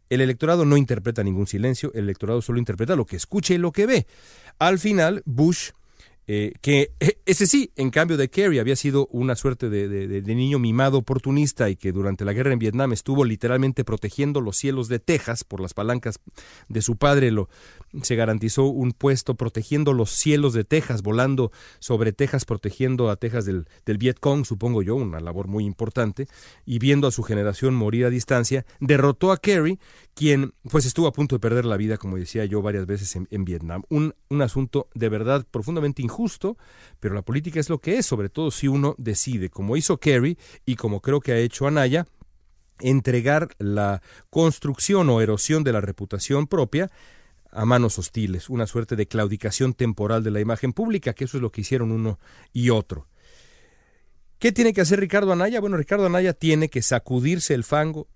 El 0.09 0.19
electorado 0.19 0.65
no 0.65 0.75
interpreta 0.75 1.23
ningún 1.23 1.47
silencio, 1.47 1.93
el 1.93 2.03
electorado 2.03 2.41
solo 2.41 2.59
interpreta 2.59 2.97
lo 2.97 3.05
que 3.05 3.15
escucha 3.15 3.53
y 3.53 3.57
lo 3.57 3.71
que 3.71 3.85
ve. 3.85 4.05
Al 4.59 4.79
final, 4.79 5.23
Bush 5.25 5.69
eh, 6.25 6.53
que 6.61 6.91
eh, 6.99 7.17
ese 7.25 7.47
sí, 7.47 7.71
en 7.75 7.89
cambio 7.89 8.15
de 8.15 8.29
Kerry, 8.29 8.59
había 8.59 8.75
sido 8.75 9.07
una 9.11 9.35
suerte 9.35 9.69
de, 9.69 10.21
niño 10.33 10.57
mimado 10.57 10.97
oportunista 10.97 11.69
y 11.69 11.75
que 11.75 11.91
durante 11.91 12.25
la 12.25 12.33
guerra 12.33 12.53
en 12.53 12.59
Vietnam 12.59 12.93
estuvo 12.93 13.25
literalmente 13.25 13.83
protegiendo 13.83 14.41
los 14.41 14.57
cielos 14.57 14.87
de 14.87 14.99
Texas 14.99 15.43
por 15.43 15.59
las 15.59 15.73
palancas 15.73 16.19
de 16.69 16.81
su 16.81 16.95
padre, 16.95 17.31
lo, 17.31 17.49
se 18.01 18.15
garantizó 18.15 18.65
un 18.65 18.93
puesto 18.93 19.35
protegiendo 19.35 19.93
los 19.93 20.11
cielos 20.11 20.53
de 20.53 20.63
Texas, 20.63 21.01
volando 21.01 21.51
sobre 21.79 22.13
Texas, 22.13 22.45
protegiendo 22.45 23.09
a 23.09 23.17
Texas 23.17 23.45
del, 23.45 23.67
del 23.85 23.97
Vietcong, 23.97 24.45
supongo 24.45 24.81
yo, 24.81 24.95
una 24.95 25.19
labor 25.19 25.47
muy 25.47 25.65
importante, 25.65 26.27
y 26.65 26.79
viendo 26.79 27.07
a 27.07 27.11
su 27.11 27.23
generación 27.23 27.75
morir 27.75 28.05
a 28.05 28.09
distancia, 28.09 28.65
derrotó 28.79 29.31
a 29.31 29.37
Kerry, 29.37 29.79
quien 30.15 30.53
pues 30.69 30.85
estuvo 30.85 31.07
a 31.07 31.11
punto 31.13 31.35
de 31.35 31.39
perder 31.39 31.65
la 31.65 31.77
vida, 31.77 31.97
como 31.97 32.17
decía 32.17 32.45
yo 32.45 32.61
varias 32.61 32.85
veces 32.85 33.15
en, 33.15 33.45
Vietnam. 33.45 33.83
Un, 33.89 34.15
un 34.29 34.41
asunto 34.41 34.87
de 34.93 35.09
verdad 35.09 35.45
profundamente 35.49 36.01
justo, 36.13 36.57
pero 36.99 37.13
la 37.13 37.21
política 37.21 37.59
es 37.59 37.69
lo 37.69 37.79
que 37.79 37.97
es, 37.97 38.05
sobre 38.05 38.29
todo 38.29 38.51
si 38.51 38.69
uno 38.69 38.95
decide, 38.97 39.49
como 39.49 39.75
hizo 39.75 39.97
Kerry 39.97 40.37
y 40.65 40.75
como 40.77 41.01
creo 41.01 41.19
que 41.19 41.33
ha 41.33 41.37
hecho 41.37 41.67
Anaya, 41.67 42.07
entregar 42.79 43.49
la 43.57 44.01
construcción 44.29 45.09
o 45.09 45.19
erosión 45.19 45.63
de 45.63 45.73
la 45.73 45.81
reputación 45.81 46.47
propia 46.47 46.89
a 47.51 47.65
manos 47.65 47.99
hostiles, 47.99 48.49
una 48.49 48.67
suerte 48.67 48.95
de 48.95 49.07
claudicación 49.07 49.73
temporal 49.73 50.23
de 50.23 50.31
la 50.31 50.39
imagen 50.39 50.73
pública, 50.73 51.13
que 51.13 51.25
eso 51.25 51.37
es 51.37 51.41
lo 51.41 51.51
que 51.51 51.61
hicieron 51.61 51.91
uno 51.91 52.19
y 52.51 52.69
otro. 52.69 53.07
¿Qué 54.39 54.51
tiene 54.51 54.73
que 54.73 54.81
hacer 54.81 54.99
Ricardo 54.99 55.31
Anaya? 55.31 55.61
Bueno, 55.61 55.77
Ricardo 55.77 56.05
Anaya 56.05 56.33
tiene 56.33 56.69
que 56.69 56.81
sacudirse 56.81 57.53
el 57.53 57.63
fango 57.63 58.07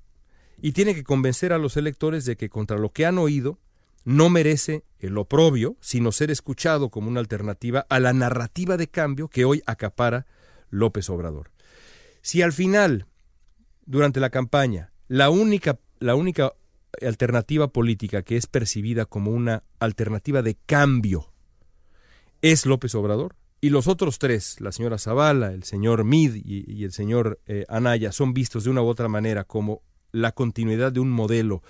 y 0.62 0.72
tiene 0.72 0.96
que 0.96 1.04
convencer 1.04 1.54
a 1.54 1.58
los 1.58 1.78
electores 1.78 2.26
de 2.26 2.36
que 2.36 2.50
contra 2.50 2.78
lo 2.78 2.92
que 2.92 3.06
han 3.06 3.18
oído, 3.18 3.60
no 4.08 4.30
merece 4.30 4.86
el 5.00 5.18
oprobio, 5.18 5.76
sino 5.82 6.14
ser 6.14 6.32
escuchado 6.32 6.90
como 6.90 7.10
una 7.10 7.20
alternativa 7.20 7.86
a 7.90 8.00
la 8.00 8.14
narrativa 8.14 8.78
de 8.78 8.88
cambio 8.88 9.28
que 9.28 9.44
hoy 9.44 9.62
acapara 9.66 10.26
López 10.70 11.10
Obrador. 11.10 11.52
Si 12.22 12.42
al 12.42 12.54
final, 12.54 13.06
durante 13.86 14.22
la 14.22 14.30
campaña, 14.30 14.94
la 15.10 15.30
única, 15.30 15.78
la 16.00 16.16
única 16.16 16.54
alternativa 17.02 17.68
política 17.68 18.22
que 18.22 18.38
es 18.38 18.48
percibida 18.48 19.04
como 19.04 19.32
una 19.32 19.64
alternativa 19.78 20.42
de 20.42 20.56
cambio 20.56 21.34
es 22.42 22.66
López 22.66 22.96
Obrador, 22.96 23.36
y 23.60 23.72
los 23.72 23.90
otros 23.90 24.20
tres, 24.20 24.62
la 24.62 24.72
señora 24.72 25.00
Zavala, 25.00 25.52
el 25.52 25.64
señor 25.64 26.06
Mid 26.06 26.34
y, 26.36 26.86
el 26.86 26.94
señor 26.94 27.42
eh, 27.46 27.66
Anaya, 27.68 28.14
son 28.14 28.34
vistos 28.34 28.64
de 28.64 28.70
una 28.70 28.82
u 28.82 28.88
otra 28.88 29.10
manera 29.10 29.44
como 29.44 29.82
la 30.14 30.32
continuidad 30.32 30.94
de 30.94 31.02
un 31.02 31.12
modelo 31.12 31.62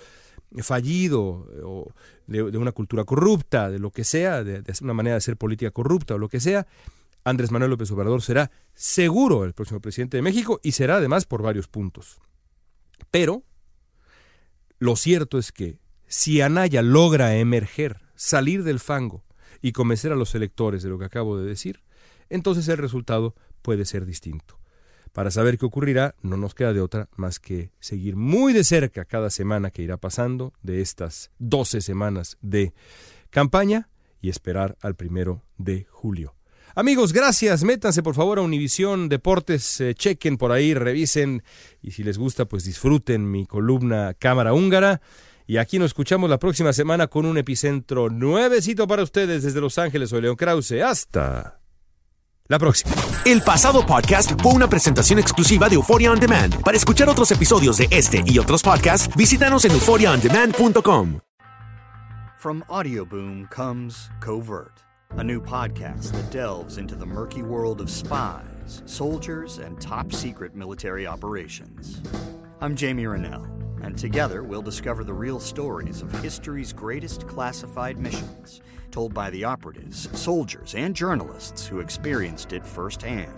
fallido 0.62 1.46
o 1.64 1.92
de, 2.26 2.42
una 2.42 2.72
cultura 2.72 3.04
corrupta, 3.04 3.70
de 3.70 3.78
lo 3.78 3.90
que 3.90 4.04
sea, 4.04 4.44
de, 4.44 4.62
una 4.82 4.94
manera 4.94 5.14
de 5.14 5.18
hacer 5.18 5.36
política 5.36 5.70
corrupta 5.70 6.14
o 6.14 6.18
lo 6.18 6.28
que 6.28 6.40
sea, 6.40 6.66
Andrés 7.24 7.50
Manuel 7.50 7.72
López 7.72 7.90
Obrador 7.90 8.22
será 8.22 8.50
seguro 8.74 9.44
el 9.44 9.52
próximo 9.52 9.80
presidente 9.80 10.16
de 10.16 10.22
México 10.22 10.60
y 10.62 10.72
será 10.72 10.96
además 10.96 11.26
por 11.26 11.42
varios 11.42 11.68
puntos. 11.68 12.20
Pero 13.10 13.42
lo 14.78 14.96
cierto 14.96 15.38
es 15.38 15.52
que 15.52 15.78
si 16.06 16.40
Anaya 16.40 16.82
logra 16.82 17.36
emerger, 17.36 18.00
salir 18.14 18.64
del 18.64 18.80
fango 18.80 19.24
y 19.60 19.72
convencer 19.72 20.12
a 20.12 20.16
los 20.16 20.34
electores 20.34 20.82
de 20.82 20.88
lo 20.88 20.98
que 20.98 21.04
acabo 21.04 21.38
de 21.38 21.46
decir, 21.46 21.82
entonces 22.30 22.68
el 22.68 22.78
resultado 22.78 23.34
puede 23.62 23.84
ser 23.84 24.06
distinto. 24.06 24.58
Para 25.12 25.30
saber 25.30 25.58
qué 25.58 25.66
ocurrirá, 25.66 26.14
no 26.22 26.36
nos 26.36 26.54
queda 26.54 26.72
de 26.72 26.80
otra 26.80 27.08
más 27.16 27.40
que 27.40 27.70
seguir 27.80 28.16
muy 28.16 28.52
de 28.52 28.64
cerca 28.64 29.04
cada 29.04 29.30
semana 29.30 29.70
que 29.70 29.82
irá 29.82 29.96
pasando 29.96 30.52
de 30.62 30.80
estas 30.80 31.30
12 31.38 31.80
semanas 31.80 32.36
de 32.40 32.72
campaña 33.30 33.88
y 34.20 34.28
esperar 34.28 34.76
al 34.80 34.94
primero 34.94 35.42
de 35.56 35.86
julio. 35.90 36.34
Amigos, 36.74 37.12
gracias. 37.12 37.64
Métanse 37.64 38.02
por 38.02 38.14
favor 38.14 38.38
a 38.38 38.42
Univisión 38.42 39.08
Deportes, 39.08 39.80
eh, 39.80 39.94
chequen 39.94 40.36
por 40.36 40.52
ahí, 40.52 40.74
revisen 40.74 41.42
y 41.82 41.90
si 41.90 42.04
les 42.04 42.18
gusta, 42.18 42.44
pues 42.44 42.64
disfruten 42.64 43.30
mi 43.30 43.46
columna 43.46 44.14
Cámara 44.14 44.54
Húngara. 44.54 45.00
Y 45.46 45.56
aquí 45.56 45.78
nos 45.78 45.86
escuchamos 45.86 46.28
la 46.28 46.38
próxima 46.38 46.72
semana 46.72 47.06
con 47.06 47.24
un 47.24 47.38
epicentro 47.38 48.10
nuevecito 48.10 48.86
para 48.86 49.02
ustedes 49.02 49.42
desde 49.42 49.60
Los 49.60 49.78
Ángeles. 49.78 50.10
Soy 50.10 50.20
León 50.20 50.36
Krause. 50.36 50.82
Hasta 50.82 51.58
la 52.48 52.58
próxima. 52.58 52.94
El 53.24 53.42
pasado 53.42 53.84
podcast 53.86 54.32
fue 54.42 54.52
una 54.52 54.68
presentación 54.68 55.18
exclusiva 55.18 55.68
de 55.68 55.76
Euphoria 55.76 56.10
On 56.10 56.18
Demand. 56.18 56.62
Para 56.62 56.76
escuchar 56.76 57.08
otros 57.08 57.30
episodios 57.30 57.76
de 57.76 57.88
este 57.90 58.22
y 58.26 58.38
otros 58.38 58.62
podcasts, 58.62 59.14
visítanos 59.14 59.64
en 59.64 59.72
euphoriaondemand.com. 59.72 61.20
From 62.38 62.62
Audioboom 62.68 63.48
comes 63.50 64.10
Covert, 64.20 64.84
a 65.16 65.24
new 65.24 65.40
podcast 65.40 66.12
that 66.12 66.30
delves 66.30 66.78
into 66.78 66.94
the 66.94 67.04
murky 67.04 67.42
world 67.42 67.80
of 67.80 67.90
spies, 67.90 68.82
soldiers, 68.86 69.58
and 69.58 69.80
top 69.80 70.12
secret 70.12 70.54
military 70.54 71.04
operations. 71.04 72.00
I'm 72.60 72.76
Jamie 72.76 73.06
Rennell, 73.06 73.44
and 73.82 73.98
together 73.98 74.44
we'll 74.44 74.62
discover 74.62 75.02
the 75.02 75.12
real 75.12 75.40
stories 75.40 76.00
of 76.00 76.12
history's 76.22 76.72
greatest 76.72 77.26
classified 77.26 77.98
missions 77.98 78.60
told 78.90 79.14
by 79.14 79.30
the 79.30 79.44
operatives, 79.44 80.08
soldiers, 80.18 80.74
and 80.74 80.94
journalists 80.94 81.66
who 81.66 81.80
experienced 81.80 82.52
it 82.52 82.66
firsthand. 82.66 83.32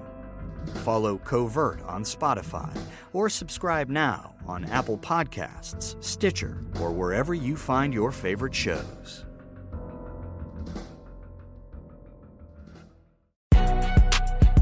Follow 0.84 1.18
Covert 1.18 1.82
on 1.86 2.02
Spotify 2.02 2.76
or 3.12 3.28
subscribe 3.28 3.88
now 3.88 4.34
on 4.46 4.64
Apple 4.66 4.98
Podcasts, 4.98 6.02
Stitcher, 6.02 6.64
or 6.80 6.92
wherever 6.92 7.34
you 7.34 7.56
find 7.56 7.92
your 7.94 8.12
favorite 8.12 8.54
shows. 8.54 9.24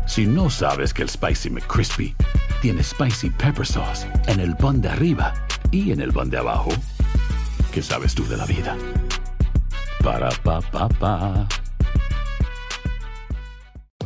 Si 0.06 0.24
no 0.26 0.48
sabes 0.48 0.92
que 0.92 1.04
el 1.04 1.08
Spicy 1.08 1.50
McCrispy 1.50 2.14
tiene 2.60 2.82
Spicy 2.82 3.30
Pepper 3.30 3.64
Sauce 3.64 4.04
en 4.26 4.40
el 4.40 4.56
pan 4.56 4.80
de 4.80 4.88
arriba 4.88 5.32
y 5.70 5.92
en 5.92 6.00
el 6.00 6.12
pan 6.12 6.28
de 6.28 6.38
abajo, 6.38 6.70
¿qué 7.72 7.82
sabes 7.82 8.14
tú 8.14 8.26
de 8.26 8.36
la 8.36 8.46
vida? 8.46 8.76
Para 10.02 10.30
pa 10.42 10.60
pa 10.72 10.88
pa. 11.00 11.67